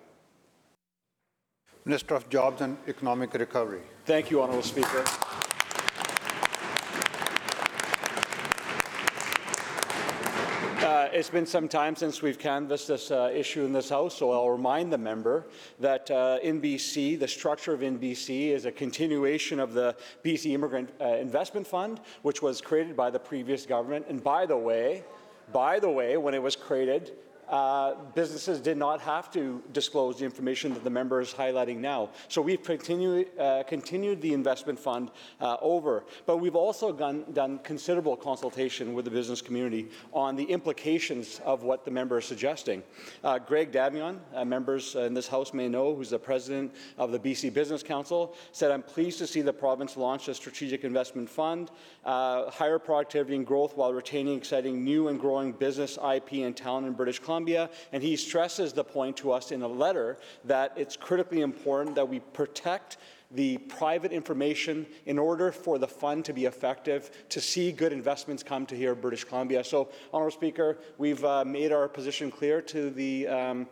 Minister 1.86 2.14
of 2.16 2.28
Jobs 2.28 2.60
and 2.60 2.76
Economic 2.88 3.32
Recovery. 3.32 3.80
Thank 4.04 4.30
you, 4.30 4.42
Honourable 4.42 4.62
Speaker. 4.62 5.04
Uh, 10.86 11.05
It's 11.16 11.30
been 11.30 11.46
some 11.46 11.66
time 11.66 11.96
since 11.96 12.20
we've 12.20 12.38
canvassed 12.38 12.88
this 12.88 13.10
uh, 13.10 13.30
issue 13.34 13.64
in 13.64 13.72
this 13.72 13.88
House, 13.88 14.18
so 14.18 14.32
I'll 14.32 14.50
remind 14.50 14.92
the 14.92 14.98
member 14.98 15.46
that 15.80 16.10
uh, 16.10 16.38
InBC, 16.44 17.18
the 17.18 17.26
structure 17.26 17.72
of 17.72 17.80
InBC, 17.80 18.48
is 18.48 18.66
a 18.66 18.70
continuation 18.70 19.58
of 19.58 19.72
the 19.72 19.96
BC 20.22 20.52
Immigrant 20.52 20.90
uh, 21.00 21.14
Investment 21.14 21.66
Fund, 21.66 22.00
which 22.20 22.42
was 22.42 22.60
created 22.60 22.98
by 22.98 23.08
the 23.08 23.18
previous 23.18 23.64
government. 23.64 24.04
And 24.10 24.22
by 24.22 24.44
the 24.44 24.58
way, 24.58 25.04
by 25.54 25.80
the 25.80 25.88
way, 25.88 26.18
when 26.18 26.34
it 26.34 26.42
was 26.42 26.54
created, 26.54 27.12
uh, 27.48 27.94
businesses 28.14 28.60
did 28.60 28.76
not 28.76 29.00
have 29.00 29.30
to 29.32 29.62
disclose 29.72 30.18
the 30.18 30.24
information 30.24 30.74
that 30.74 30.82
the 30.82 30.90
member 30.90 31.20
is 31.20 31.32
highlighting 31.32 31.78
now. 31.78 32.10
So 32.28 32.42
we've 32.42 32.62
continued, 32.62 33.28
uh, 33.38 33.62
continued 33.64 34.20
the 34.20 34.32
investment 34.34 34.78
fund 34.78 35.10
uh, 35.40 35.56
over. 35.60 36.04
But 36.26 36.38
we've 36.38 36.56
also 36.56 36.92
done, 36.92 37.24
done 37.32 37.60
considerable 37.60 38.16
consultation 38.16 38.94
with 38.94 39.04
the 39.04 39.10
business 39.10 39.40
community 39.40 39.88
on 40.12 40.34
the 40.34 40.44
implications 40.44 41.40
of 41.44 41.62
what 41.62 41.84
the 41.84 41.90
member 41.90 42.18
is 42.18 42.24
suggesting. 42.24 42.82
Uh, 43.22 43.38
Greg 43.38 43.70
D'Avignon, 43.70 44.20
uh, 44.34 44.44
members 44.44 44.96
in 44.96 45.14
this 45.14 45.28
House 45.28 45.54
may 45.54 45.68
know, 45.68 45.94
who's 45.94 46.10
the 46.10 46.18
president 46.18 46.74
of 46.98 47.12
the 47.12 47.18
BC 47.18 47.52
Business 47.52 47.82
Council, 47.82 48.34
said, 48.52 48.70
I'm 48.70 48.82
pleased 48.82 49.18
to 49.18 49.26
see 49.26 49.40
the 49.40 49.52
province 49.52 49.96
launch 49.96 50.28
a 50.28 50.34
strategic 50.34 50.84
investment 50.84 51.30
fund, 51.30 51.70
higher 52.04 52.78
productivity 52.78 53.36
and 53.36 53.46
growth 53.46 53.76
while 53.76 53.92
retaining 53.92 54.36
exciting 54.36 54.84
new 54.84 55.08
and 55.08 55.20
growing 55.20 55.52
business, 55.52 55.96
IP, 55.96 56.32
and 56.44 56.56
talent 56.56 56.86
in 56.86 56.92
British 56.92 57.20
Columbia. 57.20 57.35
And 57.92 58.02
he 58.02 58.16
stresses 58.16 58.72
the 58.72 58.84
point 58.84 59.16
to 59.18 59.32
us 59.32 59.52
in 59.52 59.62
a 59.62 59.68
letter 59.68 60.18
that 60.44 60.72
it's 60.76 60.96
critically 60.96 61.40
important 61.40 61.94
that 61.96 62.08
we 62.08 62.20
protect 62.20 62.96
the 63.32 63.58
private 63.58 64.12
information 64.12 64.86
in 65.04 65.18
order 65.18 65.50
for 65.50 65.78
the 65.78 65.88
fund 65.88 66.24
to 66.24 66.32
be 66.32 66.44
effective, 66.44 67.10
to 67.28 67.40
see 67.40 67.72
good 67.72 67.92
investments 67.92 68.42
come 68.42 68.66
to 68.66 68.76
here, 68.76 68.94
British 68.94 69.24
Columbia. 69.24 69.64
So, 69.64 69.88
Honourable 70.14 70.32
Speaker, 70.32 70.78
we've 70.96 71.24
uh, 71.24 71.44
made 71.44 71.72
our 71.72 71.88
position 71.88 72.30
clear 72.30 72.62
to 72.62 72.90
the 72.90 73.26
um, 73.26 73.66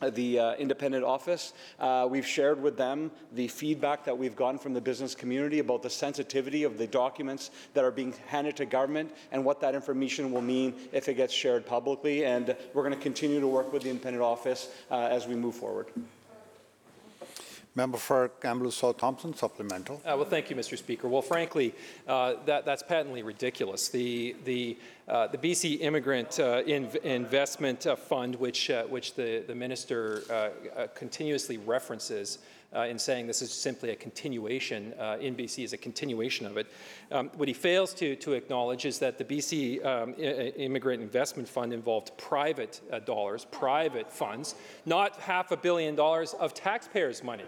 the 0.00 0.38
uh, 0.38 0.54
independent 0.54 1.04
office. 1.04 1.52
Uh, 1.78 2.06
we've 2.10 2.26
shared 2.26 2.62
with 2.62 2.76
them 2.76 3.10
the 3.34 3.48
feedback 3.48 4.04
that 4.04 4.16
we've 4.16 4.36
gotten 4.36 4.58
from 4.58 4.72
the 4.74 4.80
business 4.80 5.14
community 5.14 5.58
about 5.58 5.82
the 5.82 5.90
sensitivity 5.90 6.64
of 6.64 6.78
the 6.78 6.86
documents 6.86 7.50
that 7.74 7.84
are 7.84 7.90
being 7.90 8.14
handed 8.26 8.56
to 8.56 8.66
government 8.66 9.10
and 9.32 9.44
what 9.44 9.60
that 9.60 9.74
information 9.74 10.32
will 10.32 10.42
mean 10.42 10.74
if 10.92 11.08
it 11.08 11.14
gets 11.14 11.32
shared 11.32 11.66
publicly. 11.66 12.24
And 12.24 12.56
we're 12.74 12.82
going 12.82 12.94
to 12.94 13.00
continue 13.00 13.40
to 13.40 13.48
work 13.48 13.72
with 13.72 13.82
the 13.82 13.90
independent 13.90 14.22
office 14.22 14.68
uh, 14.90 15.08
as 15.10 15.26
we 15.26 15.34
move 15.34 15.54
forward. 15.54 15.86
Member 17.74 17.98
for 17.98 18.30
Kamloops 18.40 18.74
South 18.74 18.96
Thompson, 18.96 19.34
supplemental. 19.34 20.02
Uh, 20.04 20.14
well, 20.16 20.24
thank 20.24 20.50
you, 20.50 20.56
Mr. 20.56 20.76
Speaker. 20.76 21.06
Well, 21.06 21.22
frankly, 21.22 21.74
uh, 22.08 22.34
that, 22.46 22.64
that's 22.64 22.82
patently 22.82 23.22
ridiculous. 23.22 23.88
The, 23.88 24.34
the, 24.44 24.76
uh, 25.08 25.26
the 25.26 25.38
BC 25.38 25.80
Immigrant 25.80 26.38
uh, 26.38 26.62
Inv- 26.64 26.96
Investment 26.96 27.86
uh, 27.86 27.96
Fund, 27.96 28.36
which, 28.36 28.68
uh, 28.68 28.84
which 28.84 29.14
the, 29.14 29.42
the 29.46 29.54
minister 29.54 30.22
uh, 30.30 30.86
continuously 30.94 31.56
references 31.56 32.38
in 32.86 32.98
saying 32.98 33.26
this 33.26 33.40
is 33.40 33.50
simply 33.50 33.90
a 33.90 33.96
continuation, 33.96 34.92
InBC 35.00 35.64
is 35.64 35.72
a 35.72 35.78
continuation 35.78 36.44
of 36.44 36.58
it. 36.58 36.66
Um, 37.10 37.30
what 37.36 37.48
he 37.48 37.54
fails 37.54 37.94
to, 37.94 38.14
to 38.16 38.34
acknowledge 38.34 38.84
is 38.84 38.98
that 38.98 39.16
the 39.16 39.24
BC 39.24 39.82
um, 39.86 40.14
I- 40.18 40.52
Immigrant 40.58 41.02
Investment 41.02 41.48
Fund 41.48 41.72
involved 41.72 42.12
private 42.18 42.82
dollars, 43.06 43.46
private 43.46 44.12
funds, 44.12 44.54
not 44.84 45.18
half 45.18 45.50
a 45.50 45.56
billion 45.56 45.94
dollars 45.94 46.34
of 46.34 46.52
taxpayers' 46.52 47.24
money. 47.24 47.46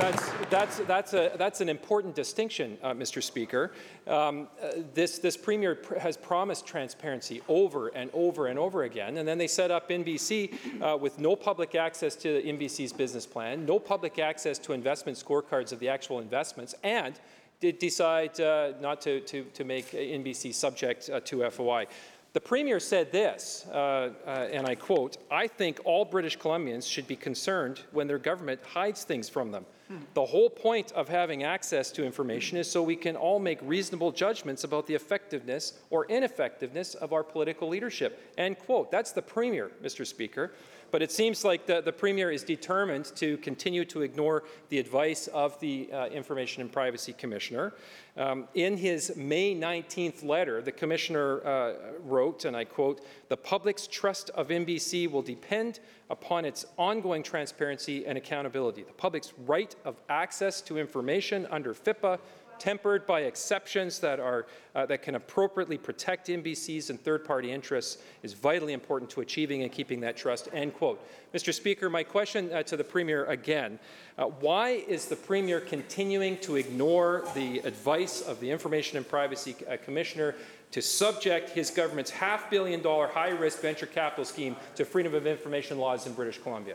That's, 0.00 0.30
that's, 0.48 0.78
that's, 0.78 1.12
a, 1.12 1.32
that's 1.36 1.60
an 1.60 1.68
important 1.68 2.14
distinction, 2.14 2.78
uh, 2.82 2.94
Mr. 2.94 3.22
Speaker. 3.22 3.72
Um, 4.06 4.48
uh, 4.62 4.70
this, 4.94 5.18
this 5.18 5.36
premier 5.36 5.74
pr- 5.74 5.98
has 5.98 6.16
promised 6.16 6.66
transparency 6.66 7.42
over 7.48 7.88
and 7.88 8.10
over 8.14 8.46
and 8.46 8.58
over 8.58 8.84
again, 8.84 9.18
and 9.18 9.28
then 9.28 9.36
they 9.36 9.46
set 9.46 9.70
up 9.70 9.90
InBC 9.90 10.80
uh, 10.80 10.96
with 10.96 11.18
no 11.18 11.36
public 11.36 11.74
access 11.74 12.16
to 12.16 12.42
InBC's 12.42 12.94
business 12.94 13.26
plan, 13.26 13.66
no 13.66 13.78
public 13.78 14.18
access 14.18 14.58
to 14.60 14.72
investment 14.72 15.18
scorecards 15.18 15.70
of 15.70 15.80
the 15.80 15.90
actual 15.90 16.20
investments, 16.20 16.74
and 16.82 17.20
did 17.60 17.78
decide 17.78 18.40
uh, 18.40 18.72
not 18.80 19.02
to, 19.02 19.20
to, 19.20 19.44
to 19.52 19.64
make 19.64 19.90
InBC 19.90 20.54
subject 20.54 21.10
uh, 21.10 21.20
to 21.20 21.48
FOI. 21.50 21.86
The 22.32 22.40
Premier 22.40 22.78
said 22.78 23.10
this, 23.10 23.66
uh, 23.72 24.10
uh, 24.24 24.48
and 24.52 24.64
I 24.66 24.76
quote, 24.76 25.16
I 25.32 25.48
think 25.48 25.80
all 25.84 26.04
British 26.04 26.38
Columbians 26.38 26.88
should 26.88 27.08
be 27.08 27.16
concerned 27.16 27.80
when 27.90 28.06
their 28.06 28.18
government 28.18 28.60
hides 28.64 29.02
things 29.02 29.28
from 29.28 29.50
them. 29.50 29.66
The 30.14 30.24
whole 30.24 30.48
point 30.48 30.92
of 30.92 31.08
having 31.08 31.42
access 31.42 31.90
to 31.92 32.04
information 32.04 32.56
is 32.56 32.70
so 32.70 32.80
we 32.80 32.94
can 32.94 33.16
all 33.16 33.40
make 33.40 33.58
reasonable 33.60 34.12
judgments 34.12 34.62
about 34.62 34.86
the 34.86 34.94
effectiveness 34.94 35.80
or 35.90 36.06
ineffectiveness 36.06 36.94
of 36.94 37.12
our 37.12 37.24
political 37.24 37.68
leadership. 37.68 38.32
End 38.38 38.56
quote. 38.60 38.92
That's 38.92 39.10
the 39.10 39.22
Premier, 39.22 39.72
Mr. 39.82 40.06
Speaker. 40.06 40.52
But 40.90 41.02
it 41.02 41.12
seems 41.12 41.44
like 41.44 41.66
the, 41.66 41.80
the 41.80 41.92
Premier 41.92 42.30
is 42.30 42.42
determined 42.42 43.06
to 43.16 43.36
continue 43.38 43.84
to 43.86 44.02
ignore 44.02 44.44
the 44.68 44.78
advice 44.78 45.28
of 45.28 45.58
the 45.60 45.88
uh, 45.92 46.06
Information 46.06 46.62
and 46.62 46.72
Privacy 46.72 47.12
Commissioner. 47.12 47.74
Um, 48.16 48.48
in 48.54 48.76
his 48.76 49.16
May 49.16 49.54
19th 49.54 50.24
letter, 50.24 50.60
the 50.62 50.72
Commissioner 50.72 51.46
uh, 51.46 51.72
wrote, 52.02 52.44
and 52.44 52.56
I 52.56 52.64
quote, 52.64 53.04
The 53.28 53.36
public's 53.36 53.86
trust 53.86 54.30
of 54.30 54.48
InBC 54.48 55.10
will 55.10 55.22
depend 55.22 55.80
upon 56.10 56.44
its 56.44 56.66
ongoing 56.76 57.22
transparency 57.22 58.04
and 58.04 58.18
accountability. 58.18 58.82
The 58.82 58.92
public's 58.92 59.32
right 59.46 59.74
of 59.84 59.96
access 60.08 60.60
to 60.62 60.78
information 60.78 61.46
under 61.50 61.72
FIPA 61.72 62.18
tempered 62.60 63.06
by 63.06 63.22
exceptions 63.22 63.98
that, 63.98 64.20
are, 64.20 64.46
uh, 64.74 64.86
that 64.86 65.02
can 65.02 65.16
appropriately 65.16 65.78
protect 65.78 66.28
InBC's 66.28 66.90
and 66.90 67.02
third-party 67.02 67.50
interests 67.50 68.02
is 68.22 68.34
vitally 68.34 68.72
important 68.72 69.10
to 69.10 69.22
achieving 69.22 69.62
and 69.62 69.72
keeping 69.72 70.00
that 70.00 70.16
trust, 70.16 70.48
end 70.52 70.74
quote. 70.74 71.04
Mr. 71.34 71.52
Speaker, 71.52 71.88
my 71.90 72.02
question 72.02 72.52
uh, 72.52 72.62
to 72.62 72.76
the 72.76 72.84
Premier 72.84 73.24
again, 73.24 73.78
uh, 74.18 74.26
why 74.26 74.70
is 74.70 75.06
the 75.06 75.16
Premier 75.16 75.60
continuing 75.60 76.36
to 76.38 76.56
ignore 76.56 77.24
the 77.34 77.58
advice 77.60 78.20
of 78.20 78.38
the 78.40 78.50
Information 78.50 78.98
and 78.98 79.08
Privacy 79.08 79.56
uh, 79.68 79.76
Commissioner 79.82 80.34
to 80.72 80.82
subject 80.82 81.50
his 81.50 81.70
government's 81.70 82.10
half 82.10 82.50
billion 82.50 82.80
dollar 82.82 83.08
high 83.08 83.30
risk 83.30 83.60
venture 83.60 83.86
capital 83.86 84.24
scheme 84.24 84.54
to 84.76 84.84
freedom 84.84 85.14
of 85.14 85.26
information 85.26 85.78
laws 85.78 86.06
in 86.06 86.12
British 86.12 86.38
Columbia? 86.38 86.74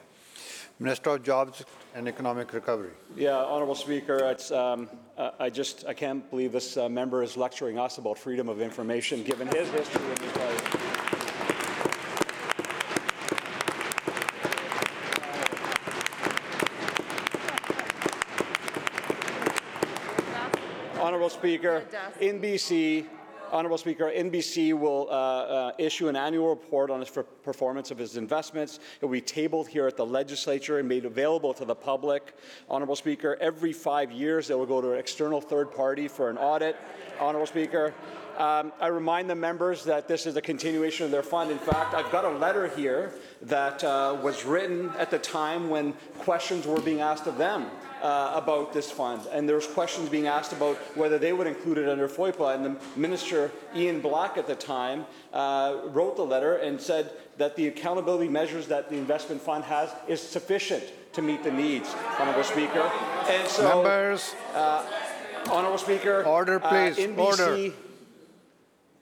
Minister 0.80 1.12
of 1.12 1.24
Jobs 1.24 1.64
and 1.94 2.06
Economic 2.06 2.52
Recovery. 2.52 2.92
Yeah, 3.16 3.38
Honourable 3.38 3.76
Speaker, 3.76 4.18
it's, 4.26 4.52
um, 4.52 4.90
uh, 5.18 5.32
I 5.40 5.50
just, 5.50 5.86
I 5.88 5.94
can't 5.94 6.30
believe 6.30 6.52
this 6.52 6.76
uh, 6.76 6.90
member 6.90 7.24
is 7.24 7.38
lecturing 7.38 7.80
us 7.80 7.98
about 7.98 8.18
freedom 8.18 8.50
of 8.50 8.60
information, 8.60 9.24
given 9.24 9.48
his 9.48 9.70
history 9.70 10.04
in 10.04 10.16
this 10.16 10.32
place. 10.34 10.62
Honourable 21.00 21.30
Speaker, 21.30 21.86
InBC, 22.20 23.06
Honourable 23.56 23.78
Speaker, 23.78 24.12
InBC 24.14 24.78
will 24.78 25.08
uh, 25.10 25.14
uh, 25.14 25.72
issue 25.78 26.10
an 26.10 26.18
annual 26.18 26.50
report 26.50 26.92
on 26.92 27.02
its 27.02 27.10
per- 27.10 27.24
performance 27.24 27.90
of 27.90 28.02
its 28.02 28.18
investments. 28.18 28.82
It 29.00 29.06
will 29.06 29.14
be 29.14 29.22
tabled 29.22 29.70
here 29.70 29.88
at 29.88 29.96
the 29.96 30.06
legislature 30.06 30.80
and 30.80 30.90
made 30.90 31.06
available 31.06 31.54
to 31.54 31.64
the 31.64 31.74
public. 31.74 32.36
Honourable 32.70 32.98
Speaker, 32.98 33.38
every 33.40 33.72
five 33.72 34.12
years 34.12 34.50
it 34.50 34.60
will 34.60 34.66
go 34.66 34.82
to 34.82 34.92
an 34.92 35.00
external 35.00 35.40
third 35.40 35.72
party 35.72 36.10
for 36.10 36.30
an 36.30 36.38
audit. 36.38 36.76
Honourable 37.18 37.48
Speaker, 37.48 37.94
um, 38.38 38.74
I 38.82 38.88
remind 38.88 39.30
the 39.30 39.36
members 39.36 39.86
that 39.86 40.10
this 40.10 40.26
is 40.26 40.36
a 40.36 40.42
continuation 40.42 41.06
of 41.06 41.12
their 41.12 41.24
fund. 41.24 41.50
In 41.50 41.58
fact, 41.58 41.94
I've 41.94 42.12
got 42.12 42.26
a 42.26 42.38
letter 42.38 42.68
here 42.68 43.14
that 43.44 43.82
uh, 43.86 44.18
was 44.22 44.44
written 44.44 44.92
at 45.00 45.10
the 45.10 45.20
time 45.20 45.70
when 45.70 45.94
questions 46.18 46.68
were 46.68 46.82
being 46.82 47.00
asked 47.00 47.26
of 47.26 47.38
them 47.38 47.68
uh, 48.06 48.32
about 48.36 48.72
this 48.72 48.92
fund. 48.92 49.22
And 49.32 49.50
there 49.50 49.56
was 49.56 49.66
questions 49.66 50.10
being 50.10 50.28
asked 50.28 50.54
about 50.54 50.76
whether 50.96 51.18
they 51.18 51.34
would 51.34 51.48
include 51.48 51.80
it 51.80 51.90
under 51.90 52.08
FOIPA. 52.08 52.54
And 52.54 52.64
the 52.64 52.76
Minister, 52.96 53.52
Ian 53.76 54.00
Black, 54.00 54.38
at 54.38 54.46
the 54.46 54.54
time, 54.54 55.08
uh, 55.34 55.78
wrote 55.86 56.16
the 56.16 56.24
letter 56.24 56.58
and 56.58 56.80
said 56.80 57.14
that 57.38 57.56
the 57.56 57.68
accountability 57.68 58.30
measures 58.30 58.68
that 58.68 58.92
the 58.92 58.96
investment 58.96 59.42
fund 59.42 59.64
has 59.64 59.90
is 60.08 60.22
sufficient 60.22 60.84
to 61.14 61.24
meet 61.24 61.44
the 61.44 61.52
needs, 61.52 61.96
Honourable 62.20 62.44
Speaker. 62.44 62.92
And 63.28 63.48
so, 63.48 63.82
Members, 63.82 64.36
Honourable 65.48 65.80
Speaker, 65.80 66.24
Order, 66.26 66.64
uh, 66.64 66.70
please. 66.70 66.98
InBC, 67.08 67.18
Order. 67.18 67.74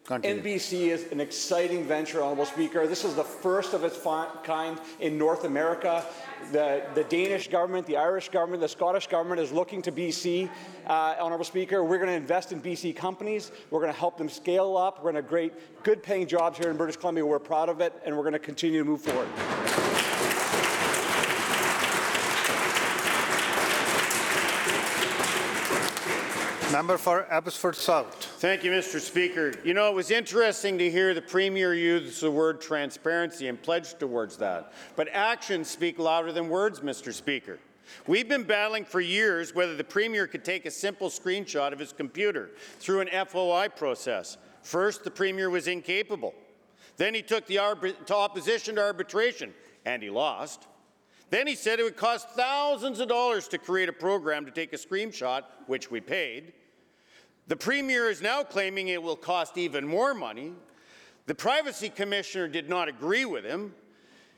Continue. 0.05 0.41
InBC 0.41 0.89
is 0.89 1.09
an 1.13 1.21
exciting 1.21 1.85
venture, 1.85 2.21
Honourable 2.21 2.45
Speaker. 2.45 2.85
This 2.87 3.05
is 3.05 3.15
the 3.15 3.23
first 3.23 3.73
of 3.73 3.85
its 3.85 3.97
kind 4.43 4.77
in 4.99 5.17
North 5.17 5.45
America. 5.45 6.05
The, 6.51 6.83
the 6.93 7.05
Danish 7.05 7.47
government, 7.47 7.87
the 7.87 7.95
Irish 7.95 8.27
government, 8.27 8.59
the 8.59 8.67
Scottish 8.67 9.07
government 9.07 9.39
is 9.39 9.53
looking 9.53 9.81
to 9.83 9.93
BC. 9.93 10.49
Uh, 10.85 11.15
Honourable 11.19 11.45
Speaker, 11.45 11.85
we're 11.85 11.99
going 11.99 12.09
to 12.09 12.15
invest 12.15 12.51
in 12.51 12.61
BC 12.61 12.93
companies. 12.93 13.51
We're 13.71 13.79
going 13.79 13.93
to 13.93 13.99
help 13.99 14.17
them 14.17 14.27
scale 14.27 14.75
up. 14.75 14.97
We're 14.97 15.13
going 15.13 15.23
to 15.23 15.29
create 15.29 15.53
good 15.83 16.03
paying 16.03 16.27
jobs 16.27 16.57
here 16.57 16.69
in 16.69 16.75
British 16.75 16.97
Columbia. 16.97 17.25
We're 17.25 17.39
proud 17.39 17.69
of 17.69 17.79
it, 17.79 17.93
and 18.05 18.13
we're 18.13 18.23
going 18.23 18.33
to 18.33 18.39
continue 18.39 18.79
to 18.79 18.85
move 18.85 19.01
forward. 19.01 19.92
Member 26.73 26.97
for 26.97 27.31
Abbotsford 27.31 27.75
South. 27.75 28.15
Thank 28.39 28.63
you, 28.63 28.71
Mr. 28.71 28.99
Speaker. 28.99 29.53
You 29.63 29.75
know, 29.75 29.89
it 29.89 29.93
was 29.93 30.09
interesting 30.09 30.79
to 30.79 30.89
hear 30.89 31.13
the 31.13 31.21
Premier 31.21 31.75
use 31.75 32.21
the 32.21 32.31
word 32.31 32.61
transparency 32.61 33.47
and 33.47 33.61
pledge 33.61 33.93
towards 33.99 34.37
that. 34.37 34.73
But 34.95 35.07
actions 35.11 35.69
speak 35.69 35.99
louder 35.99 36.31
than 36.31 36.49
words, 36.49 36.79
Mr. 36.79 37.13
Speaker. 37.13 37.59
We've 38.07 38.27
been 38.27 38.41
battling 38.41 38.85
for 38.85 39.01
years 39.01 39.53
whether 39.53 39.75
the 39.75 39.83
Premier 39.83 40.25
could 40.25 40.43
take 40.43 40.65
a 40.65 40.71
simple 40.71 41.09
screenshot 41.09 41.73
of 41.73 41.77
his 41.77 41.93
computer 41.93 42.49
through 42.79 43.01
an 43.01 43.27
FOI 43.27 43.67
process. 43.67 44.39
First, 44.63 45.03
the 45.03 45.11
Premier 45.11 45.51
was 45.51 45.67
incapable. 45.67 46.33
Then 46.97 47.13
he 47.13 47.21
took 47.21 47.45
the 47.45 47.57
to 48.07 48.15
opposition 48.15 48.77
to 48.77 48.81
arbitration, 48.81 49.53
and 49.85 50.01
he 50.01 50.09
lost. 50.09 50.65
Then 51.29 51.45
he 51.45 51.53
said 51.53 51.79
it 51.79 51.83
would 51.83 51.97
cost 51.97 52.31
thousands 52.31 52.99
of 52.99 53.09
dollars 53.09 53.47
to 53.49 53.59
create 53.59 53.89
a 53.89 53.93
program 53.93 54.43
to 54.47 54.51
take 54.51 54.73
a 54.73 54.77
screenshot, 54.77 55.43
which 55.67 55.91
we 55.91 56.01
paid. 56.01 56.53
The 57.47 57.55
Premier 57.55 58.09
is 58.09 58.21
now 58.21 58.43
claiming 58.43 58.87
it 58.87 59.01
will 59.01 59.15
cost 59.15 59.57
even 59.57 59.85
more 59.87 60.13
money. 60.13 60.53
The 61.25 61.35
Privacy 61.35 61.89
Commissioner 61.89 62.47
did 62.47 62.69
not 62.69 62.87
agree 62.87 63.25
with 63.25 63.43
him. 63.43 63.73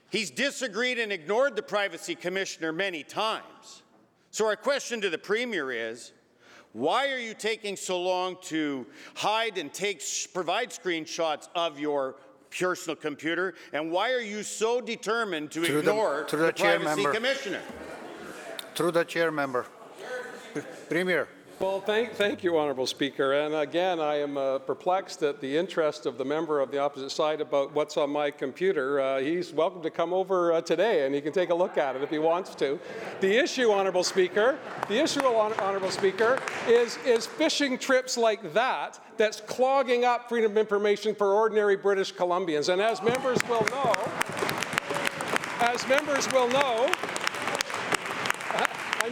He's 0.09 0.31
disagreed 0.31 0.99
and 0.99 1.11
ignored 1.11 1.55
the 1.55 1.63
Privacy 1.63 2.15
Commissioner 2.15 2.71
many 2.71 3.03
times. 3.03 3.83
So, 4.31 4.45
our 4.47 4.55
question 4.55 5.01
to 5.01 5.09
the 5.09 5.17
Premier 5.17 5.71
is 5.71 6.13
why 6.73 7.09
are 7.11 7.17
you 7.17 7.33
taking 7.33 7.75
so 7.77 8.01
long 8.01 8.37
to 8.43 8.85
hide 9.15 9.57
and 9.57 9.73
take, 9.73 10.03
provide 10.33 10.69
screenshots 10.71 11.47
of 11.55 11.79
your 11.79 12.15
personal 12.57 12.95
computer? 12.97 13.55
And 13.71 13.91
why 13.91 14.11
are 14.11 14.19
you 14.21 14.43
so 14.43 14.81
determined 14.81 15.51
to 15.51 15.63
Through 15.63 15.81
the- 15.83 15.89
ignore 15.91 16.25
through 16.27 16.41
the 16.47 16.51
chair, 16.51 16.79
Privacy 16.79 17.03
member. 17.03 17.13
Commissioner? 17.13 17.61
Through 18.75 18.91
the 18.91 19.05
chair, 19.05 19.31
member. 19.31 19.65
Premier. 20.89 21.29
Well, 21.57 21.79
thank, 21.79 22.11
thank 22.11 22.43
you, 22.43 22.59
Honourable 22.59 22.85
Speaker. 22.85 23.31
And 23.31 23.55
again, 23.55 24.01
I 24.01 24.15
am 24.15 24.37
uh, 24.37 24.59
perplexed 24.59 25.23
at 25.23 25.39
the 25.39 25.55
interest 25.55 26.05
of 26.05 26.17
the 26.17 26.25
member 26.25 26.59
of 26.59 26.69
the 26.69 26.79
opposite 26.79 27.11
side 27.11 27.39
about 27.39 27.73
what's 27.73 27.95
on 27.95 28.09
my 28.09 28.29
computer. 28.29 28.99
Uh, 28.99 29.19
he's 29.19 29.53
welcome 29.53 29.81
to 29.83 29.89
come 29.89 30.11
over 30.11 30.51
uh, 30.51 30.59
today 30.59 31.05
and 31.05 31.15
he 31.15 31.21
can 31.21 31.31
take 31.31 31.51
a 31.51 31.55
look 31.55 31.77
at 31.77 31.95
it 31.95 32.01
if 32.01 32.09
he 32.09 32.19
wants 32.19 32.55
to. 32.55 32.77
The 33.21 33.37
issue, 33.37 33.71
Honourable 33.71 34.03
Speaker, 34.03 34.59
the 34.89 35.01
issue, 35.01 35.21
Hon- 35.21 35.53
Honourable 35.53 35.91
Speaker, 35.91 36.41
is, 36.67 36.97
is 37.05 37.25
fishing 37.25 37.77
trips 37.77 38.17
like 38.17 38.51
that 38.53 38.99
that's 39.15 39.39
clogging 39.39 40.03
up 40.03 40.27
freedom 40.27 40.51
of 40.51 40.57
information 40.57 41.15
for 41.15 41.31
ordinary 41.31 41.77
British 41.77 42.13
Columbians. 42.13 42.67
And 42.67 42.81
as 42.81 43.01
members 43.01 43.39
will 43.47 43.63
know, 43.71 43.93
as 45.61 45.87
members 45.87 46.29
will 46.33 46.49
know, 46.49 46.91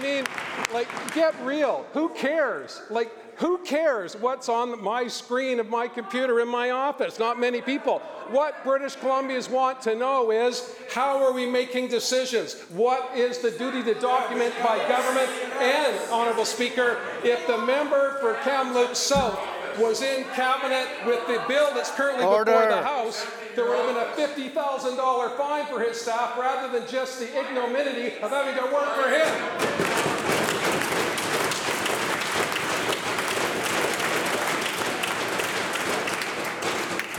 mean, 0.03 0.25
like, 0.73 0.87
get 1.15 1.33
real. 1.43 1.85
Who 1.93 2.09
cares? 2.09 2.81
Like, 2.89 3.11
who 3.37 3.57
cares 3.59 4.15
what's 4.15 4.47
on 4.47 4.83
my 4.83 5.07
screen 5.07 5.59
of 5.59 5.67
my 5.69 5.87
computer 5.87 6.39
in 6.41 6.47
my 6.47 6.69
office? 6.69 7.17
Not 7.17 7.39
many 7.39 7.61
people. 7.61 7.99
What 8.29 8.63
British 8.63 8.95
Columbians 8.97 9.49
want 9.49 9.81
to 9.83 9.95
know 9.95 10.31
is 10.31 10.75
how 10.93 11.23
are 11.23 11.33
we 11.33 11.49
making 11.49 11.87
decisions? 11.87 12.53
What 12.69 13.17
is 13.17 13.39
the 13.39 13.51
duty 13.51 13.81
to 13.83 13.95
document 13.95 14.53
by 14.63 14.77
government? 14.87 15.29
And, 15.59 15.97
Honourable 16.11 16.45
Speaker, 16.45 16.99
if 17.23 17.47
the 17.47 17.57
member 17.57 18.17
for 18.19 18.35
Kamloops 18.43 18.99
South 18.99 19.39
was 19.79 20.03
in 20.03 20.23
cabinet 20.35 20.87
with 21.07 21.25
the 21.25 21.43
bill 21.47 21.73
that's 21.73 21.89
currently 21.91 22.23
before 22.23 22.45
the 22.45 22.83
House, 22.83 23.25
there 23.55 23.65
would 23.65 23.77
have 23.77 24.15
been 24.15 24.25
a 24.25 24.49
$50,000 24.51 25.37
fine 25.37 25.65
for 25.67 25.79
his 25.79 25.99
staff 25.99 26.37
rather 26.37 26.77
than 26.77 26.87
just 26.89 27.19
the 27.19 27.27
ignominy 27.37 28.17
of 28.21 28.29
having 28.31 28.55
to 28.55 28.73
work 28.73 28.93
for 28.95 29.09
him. 29.09 30.43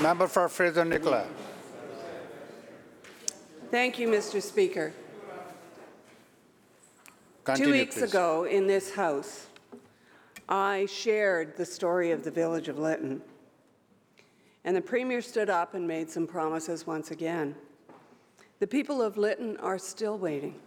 Member 0.02 0.26
for 0.26 0.48
Fraser 0.48 0.84
Nicola. 0.84 1.24
Thank 3.70 3.98
you, 3.98 4.08
Mr. 4.08 4.42
Speaker. 4.42 4.92
Continue, 7.44 7.72
Two 7.72 7.78
weeks 7.78 7.94
please. 7.96 8.10
ago 8.10 8.44
in 8.44 8.66
this 8.66 8.94
House, 8.94 9.46
I 10.48 10.86
shared 10.86 11.56
the 11.56 11.64
story 11.64 12.10
of 12.10 12.22
the 12.24 12.30
village 12.30 12.68
of 12.68 12.78
Lytton. 12.78 13.22
And 14.64 14.74
the 14.74 14.80
Premier 14.80 15.20
stood 15.20 15.50
up 15.50 15.74
and 15.74 15.86
made 15.86 16.08
some 16.08 16.26
promises 16.26 16.86
once 16.86 17.10
again. 17.10 17.54
The 18.60 18.66
people 18.66 19.02
of 19.02 19.18
Lytton 19.18 19.56
are 19.58 19.78
still 19.78 20.16
waiting. 20.16 20.60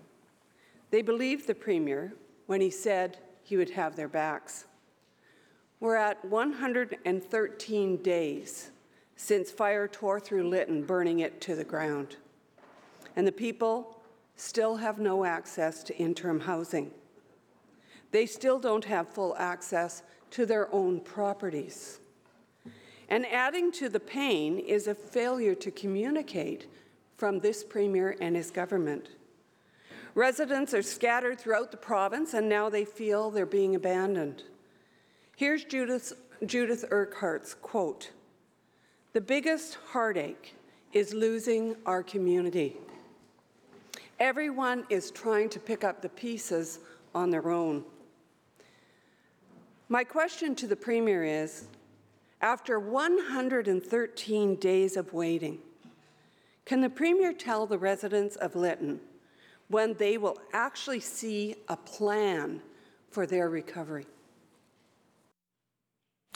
They 0.91 1.01
believed 1.01 1.47
the 1.47 1.55
Premier 1.55 2.13
when 2.45 2.61
he 2.61 2.69
said 2.69 3.17
he 3.43 3.57
would 3.57 3.71
have 3.71 3.95
their 3.95 4.07
backs. 4.07 4.65
We're 5.79 5.95
at 5.95 6.23
113 6.25 7.97
days 7.97 8.71
since 9.15 9.51
fire 9.51 9.87
tore 9.87 10.19
through 10.19 10.47
Lytton, 10.47 10.83
burning 10.83 11.19
it 11.19 11.41
to 11.41 11.55
the 11.55 11.63
ground. 11.63 12.17
And 13.15 13.25
the 13.25 13.31
people 13.31 13.99
still 14.35 14.75
have 14.77 14.99
no 14.99 15.25
access 15.25 15.83
to 15.83 15.97
interim 15.97 16.39
housing. 16.39 16.91
They 18.11 18.25
still 18.25 18.59
don't 18.59 18.85
have 18.85 19.09
full 19.09 19.35
access 19.37 20.03
to 20.31 20.45
their 20.45 20.73
own 20.73 20.99
properties. 20.99 21.99
And 23.09 23.25
adding 23.25 23.71
to 23.73 23.89
the 23.89 23.99
pain 23.99 24.59
is 24.59 24.87
a 24.87 24.95
failure 24.95 25.55
to 25.55 25.71
communicate 25.71 26.67
from 27.15 27.39
this 27.39 27.63
Premier 27.63 28.15
and 28.19 28.35
his 28.35 28.51
government. 28.51 29.09
Residents 30.13 30.73
are 30.73 30.81
scattered 30.81 31.39
throughout 31.39 31.71
the 31.71 31.77
province, 31.77 32.33
and 32.33 32.49
now 32.49 32.69
they 32.69 32.85
feel 32.85 33.29
they're 33.29 33.45
being 33.45 33.75
abandoned. 33.75 34.43
Here's 35.35 35.63
Judith, 35.63 36.13
Judith 36.45 36.85
Urquhart's 36.91 37.53
quote 37.53 38.11
The 39.13 39.21
biggest 39.21 39.77
heartache 39.91 40.55
is 40.93 41.13
losing 41.13 41.75
our 41.85 42.01
community. 42.01 42.75
Everyone 44.19 44.83
is 44.89 45.11
trying 45.11 45.49
to 45.49 45.59
pick 45.59 45.83
up 45.83 46.01
the 46.01 46.09
pieces 46.09 46.79
on 47.13 47.29
their 47.29 47.51
own. 47.51 47.83
My 49.89 50.03
question 50.03 50.55
to 50.55 50.67
the 50.67 50.75
Premier 50.75 51.23
is 51.23 51.67
after 52.41 52.79
113 52.79 54.55
days 54.55 54.97
of 54.97 55.13
waiting, 55.13 55.59
can 56.65 56.81
the 56.81 56.89
Premier 56.89 57.33
tell 57.33 57.65
the 57.65 57.77
residents 57.77 58.35
of 58.35 58.55
Lytton 58.55 58.99
when 59.69 59.93
they 59.95 60.17
will 60.17 60.37
actually 60.53 60.99
see 60.99 61.55
a 61.67 61.77
plan 61.77 62.61
for 63.09 63.25
their 63.25 63.49
recovery? 63.49 64.05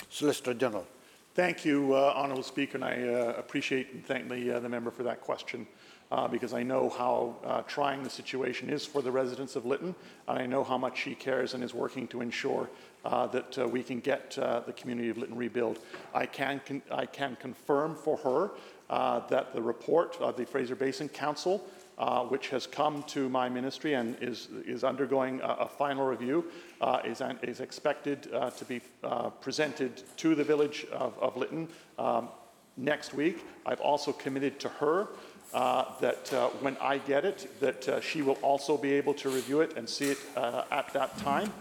Solicitor 0.09 0.53
General. 0.53 0.87
Thank 1.33 1.63
you, 1.63 1.93
uh, 1.93 2.13
Honourable 2.13 2.43
Speaker, 2.43 2.75
and 2.75 2.83
I 2.83 3.03
uh, 3.03 3.35
appreciate 3.37 3.93
and 3.93 4.05
thank 4.05 4.27
the, 4.27 4.57
uh, 4.57 4.59
the 4.59 4.67
member 4.67 4.91
for 4.91 5.03
that 5.03 5.21
question 5.21 5.65
uh, 6.11 6.27
because 6.27 6.53
I 6.53 6.61
know 6.61 6.89
how 6.89 7.37
uh, 7.45 7.61
trying 7.61 8.03
the 8.03 8.09
situation 8.09 8.69
is 8.69 8.85
for 8.85 9.01
the 9.01 9.11
residents 9.11 9.55
of 9.55 9.65
Lytton, 9.65 9.95
and 10.27 10.37
I 10.37 10.45
know 10.45 10.61
how 10.61 10.77
much 10.77 10.99
she 10.99 11.15
cares 11.15 11.53
and 11.53 11.63
is 11.63 11.73
working 11.73 12.05
to 12.09 12.19
ensure 12.19 12.69
uh, 13.05 13.27
that 13.27 13.71
we 13.71 13.81
can 13.81 14.01
get 14.01 14.31
the 14.31 14.73
community 14.75 15.07
of 15.07 15.17
Lytton 15.17 15.37
rebuilt. 15.37 15.79
I 16.13 16.25
can, 16.25 16.59
con- 16.65 16.81
I 16.91 17.05
can 17.05 17.37
confirm 17.37 17.95
for 17.95 18.17
her 18.17 18.51
that 19.29 19.53
the 19.53 19.61
report 19.61 20.17
of 20.19 20.35
the 20.35 20.45
Fraser 20.45 20.75
Basin 20.75 21.07
Council 21.07 21.65
uh, 21.97 22.23
which 22.23 22.49
has 22.49 22.65
come 22.65 23.03
to 23.03 23.29
my 23.29 23.47
ministry 23.47 23.93
and 23.93 24.15
is, 24.21 24.47
is 24.65 24.83
undergoing 24.83 25.39
a, 25.41 25.47
a 25.61 25.67
final 25.67 26.05
review, 26.05 26.45
uh, 26.81 26.99
is, 27.05 27.21
is 27.43 27.59
expected 27.59 28.27
uh, 28.33 28.49
to 28.49 28.65
be 28.65 28.81
uh, 29.03 29.29
presented 29.29 30.01
to 30.17 30.33
the 30.33 30.43
village 30.43 30.85
of, 30.91 31.17
of 31.19 31.37
Lytton 31.37 31.67
um, 31.99 32.29
next 32.77 33.13
week. 33.13 33.45
I've 33.65 33.81
also 33.81 34.11
committed 34.11 34.59
to 34.61 34.69
her 34.69 35.09
uh, 35.53 35.85
that 35.99 36.33
uh, 36.33 36.47
when 36.61 36.77
I 36.77 36.97
get 36.97 37.25
it, 37.25 37.59
that 37.59 38.01
she 38.03 38.21
will 38.21 38.39
also 38.41 38.77
be 38.77 38.93
able 38.93 39.13
to 39.15 39.29
review 39.29 39.61
it 39.61 39.77
and 39.77 39.87
see 39.87 40.11
it 40.11 40.17
at 40.35 40.91
that 40.93 41.17
time. 41.17 41.51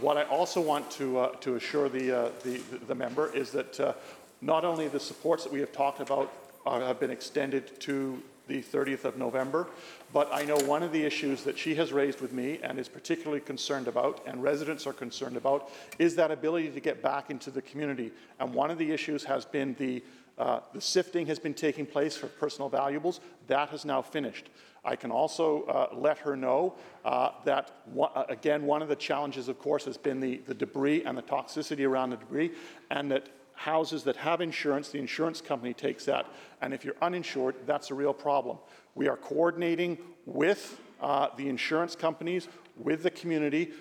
What 0.00 0.16
I 0.16 0.24
also 0.24 0.60
want 0.60 0.90
to, 0.92 1.30
to 1.40 1.56
assure 1.56 1.88
the, 1.88 2.30
the, 2.44 2.60
the 2.86 2.94
member 2.94 3.34
is 3.34 3.50
that 3.52 3.96
not 4.42 4.64
only 4.64 4.88
the 4.88 5.00
supports 5.00 5.44
that 5.44 5.52
we 5.52 5.60
have 5.60 5.72
talked 5.72 6.00
about 6.00 6.30
have 6.66 7.00
been 7.00 7.10
extended 7.10 7.80
to 7.80 8.22
the 8.50 8.60
30th 8.60 9.04
of 9.04 9.16
November. 9.16 9.68
But 10.12 10.28
I 10.32 10.42
know 10.42 10.56
one 10.58 10.82
of 10.82 10.90
the 10.92 11.02
issues 11.02 11.44
that 11.44 11.56
she 11.56 11.76
has 11.76 11.92
raised 11.92 12.20
with 12.20 12.32
me 12.32 12.58
and 12.62 12.78
is 12.78 12.88
particularly 12.88 13.40
concerned 13.40 13.86
about, 13.86 14.20
and 14.26 14.42
residents 14.42 14.86
are 14.86 14.92
concerned 14.92 15.36
about, 15.36 15.70
is 15.98 16.16
that 16.16 16.32
ability 16.32 16.70
to 16.70 16.80
get 16.80 17.00
back 17.00 17.30
into 17.30 17.50
the 17.50 17.62
community. 17.62 18.10
And 18.40 18.52
one 18.52 18.70
of 18.70 18.78
the 18.78 18.90
issues 18.90 19.22
has 19.24 19.44
been 19.44 19.76
the, 19.78 20.02
uh, 20.36 20.60
the 20.74 20.80
sifting 20.80 21.26
has 21.28 21.38
been 21.38 21.54
taking 21.54 21.86
place 21.86 22.16
for 22.16 22.26
personal 22.26 22.68
valuables. 22.68 23.20
That 23.46 23.68
has 23.68 23.84
now 23.84 24.02
finished. 24.02 24.50
I 24.84 24.96
can 24.96 25.10
also 25.10 25.64
uh, 25.64 25.88
let 25.94 26.18
her 26.18 26.34
know 26.36 26.74
uh, 27.04 27.30
that, 27.44 27.70
one, 27.84 28.10
again, 28.28 28.64
one 28.64 28.82
of 28.82 28.88
the 28.88 28.96
challenges, 28.96 29.48
of 29.48 29.58
course, 29.58 29.84
has 29.84 29.98
been 29.98 30.20
the, 30.20 30.38
the 30.46 30.54
debris 30.54 31.04
and 31.04 31.16
the 31.16 31.22
toxicity 31.22 31.86
around 31.86 32.10
the 32.10 32.16
debris, 32.16 32.52
and 32.90 33.12
that 33.12 33.28
houses 33.60 34.04
that 34.04 34.16
have 34.16 34.40
insurance, 34.40 34.88
the 34.88 34.98
insurance 34.98 35.42
company 35.42 35.74
takes 35.74 36.06
that. 36.06 36.24
And 36.62 36.72
if 36.72 36.82
you're 36.82 36.96
uninsured, 37.02 37.56
that's 37.66 37.90
a 37.90 37.94
real 37.94 38.14
problem. 38.14 38.56
We 38.94 39.06
are 39.06 39.18
coordinating 39.18 39.98
with 40.24 40.80
uh, 40.98 41.28
the 41.36 41.46
insurance 41.46 41.94
companies, 41.94 42.48
with 42.78 43.02
the 43.02 43.10
community, 43.10 43.72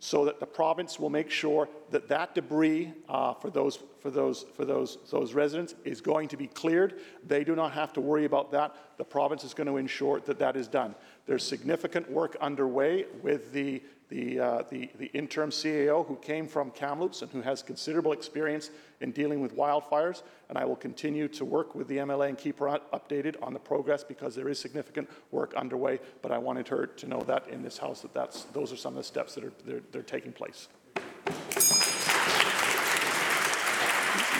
so 0.00 0.24
that 0.24 0.40
the 0.40 0.46
province 0.46 0.98
will 0.98 1.10
make 1.10 1.30
sure 1.30 1.68
that 1.90 2.08
that 2.08 2.34
debris 2.34 2.92
uh, 3.08 3.34
for, 3.34 3.50
those, 3.50 3.78
for, 4.00 4.10
those, 4.10 4.44
for 4.56 4.64
those, 4.64 4.98
those 5.08 5.34
residents 5.34 5.76
is 5.84 6.00
going 6.00 6.26
to 6.26 6.36
be 6.36 6.48
cleared. 6.48 6.98
They 7.24 7.44
do 7.44 7.54
not 7.54 7.72
have 7.72 7.92
to 7.92 8.00
worry 8.00 8.24
about 8.24 8.50
that. 8.50 8.74
The 8.96 9.04
province 9.04 9.44
is 9.44 9.54
going 9.54 9.68
to 9.68 9.76
ensure 9.76 10.18
that 10.20 10.40
that 10.40 10.56
is 10.56 10.66
done. 10.66 10.96
There's 11.28 11.44
significant 11.44 12.10
work 12.10 12.36
underway 12.40 13.04
with 13.22 13.52
the 13.52 13.82
the, 14.08 14.40
uh, 14.40 14.62
the, 14.70 14.88
the 14.98 15.06
interim 15.06 15.50
CAO 15.50 16.06
who 16.06 16.16
came 16.16 16.48
from 16.48 16.70
Kamloops 16.70 17.22
and 17.22 17.30
who 17.30 17.42
has 17.42 17.62
considerable 17.62 18.12
experience 18.12 18.70
in 19.00 19.12
dealing 19.12 19.40
with 19.40 19.54
wildfires. 19.54 20.22
And 20.48 20.56
I 20.56 20.64
will 20.64 20.76
continue 20.76 21.28
to 21.28 21.44
work 21.44 21.74
with 21.74 21.88
the 21.88 21.98
MLA 21.98 22.30
and 22.30 22.38
keep 22.38 22.58
her 22.60 22.80
updated 22.92 23.36
on 23.42 23.52
the 23.52 23.58
progress 23.58 24.02
because 24.02 24.34
there 24.34 24.48
is 24.48 24.58
significant 24.58 25.10
work 25.30 25.52
underway. 25.54 26.00
But 26.22 26.32
I 26.32 26.38
wanted 26.38 26.68
her 26.68 26.86
to 26.86 27.06
know 27.06 27.20
that 27.22 27.48
in 27.48 27.62
this 27.62 27.76
House 27.76 28.00
that 28.00 28.14
that's, 28.14 28.44
those 28.44 28.72
are 28.72 28.76
some 28.76 28.94
of 28.94 28.98
the 28.98 29.04
steps 29.04 29.34
that 29.34 29.44
are 29.44 29.52
they're, 29.66 29.82
they're 29.92 30.02
taking 30.02 30.32
place. 30.32 30.68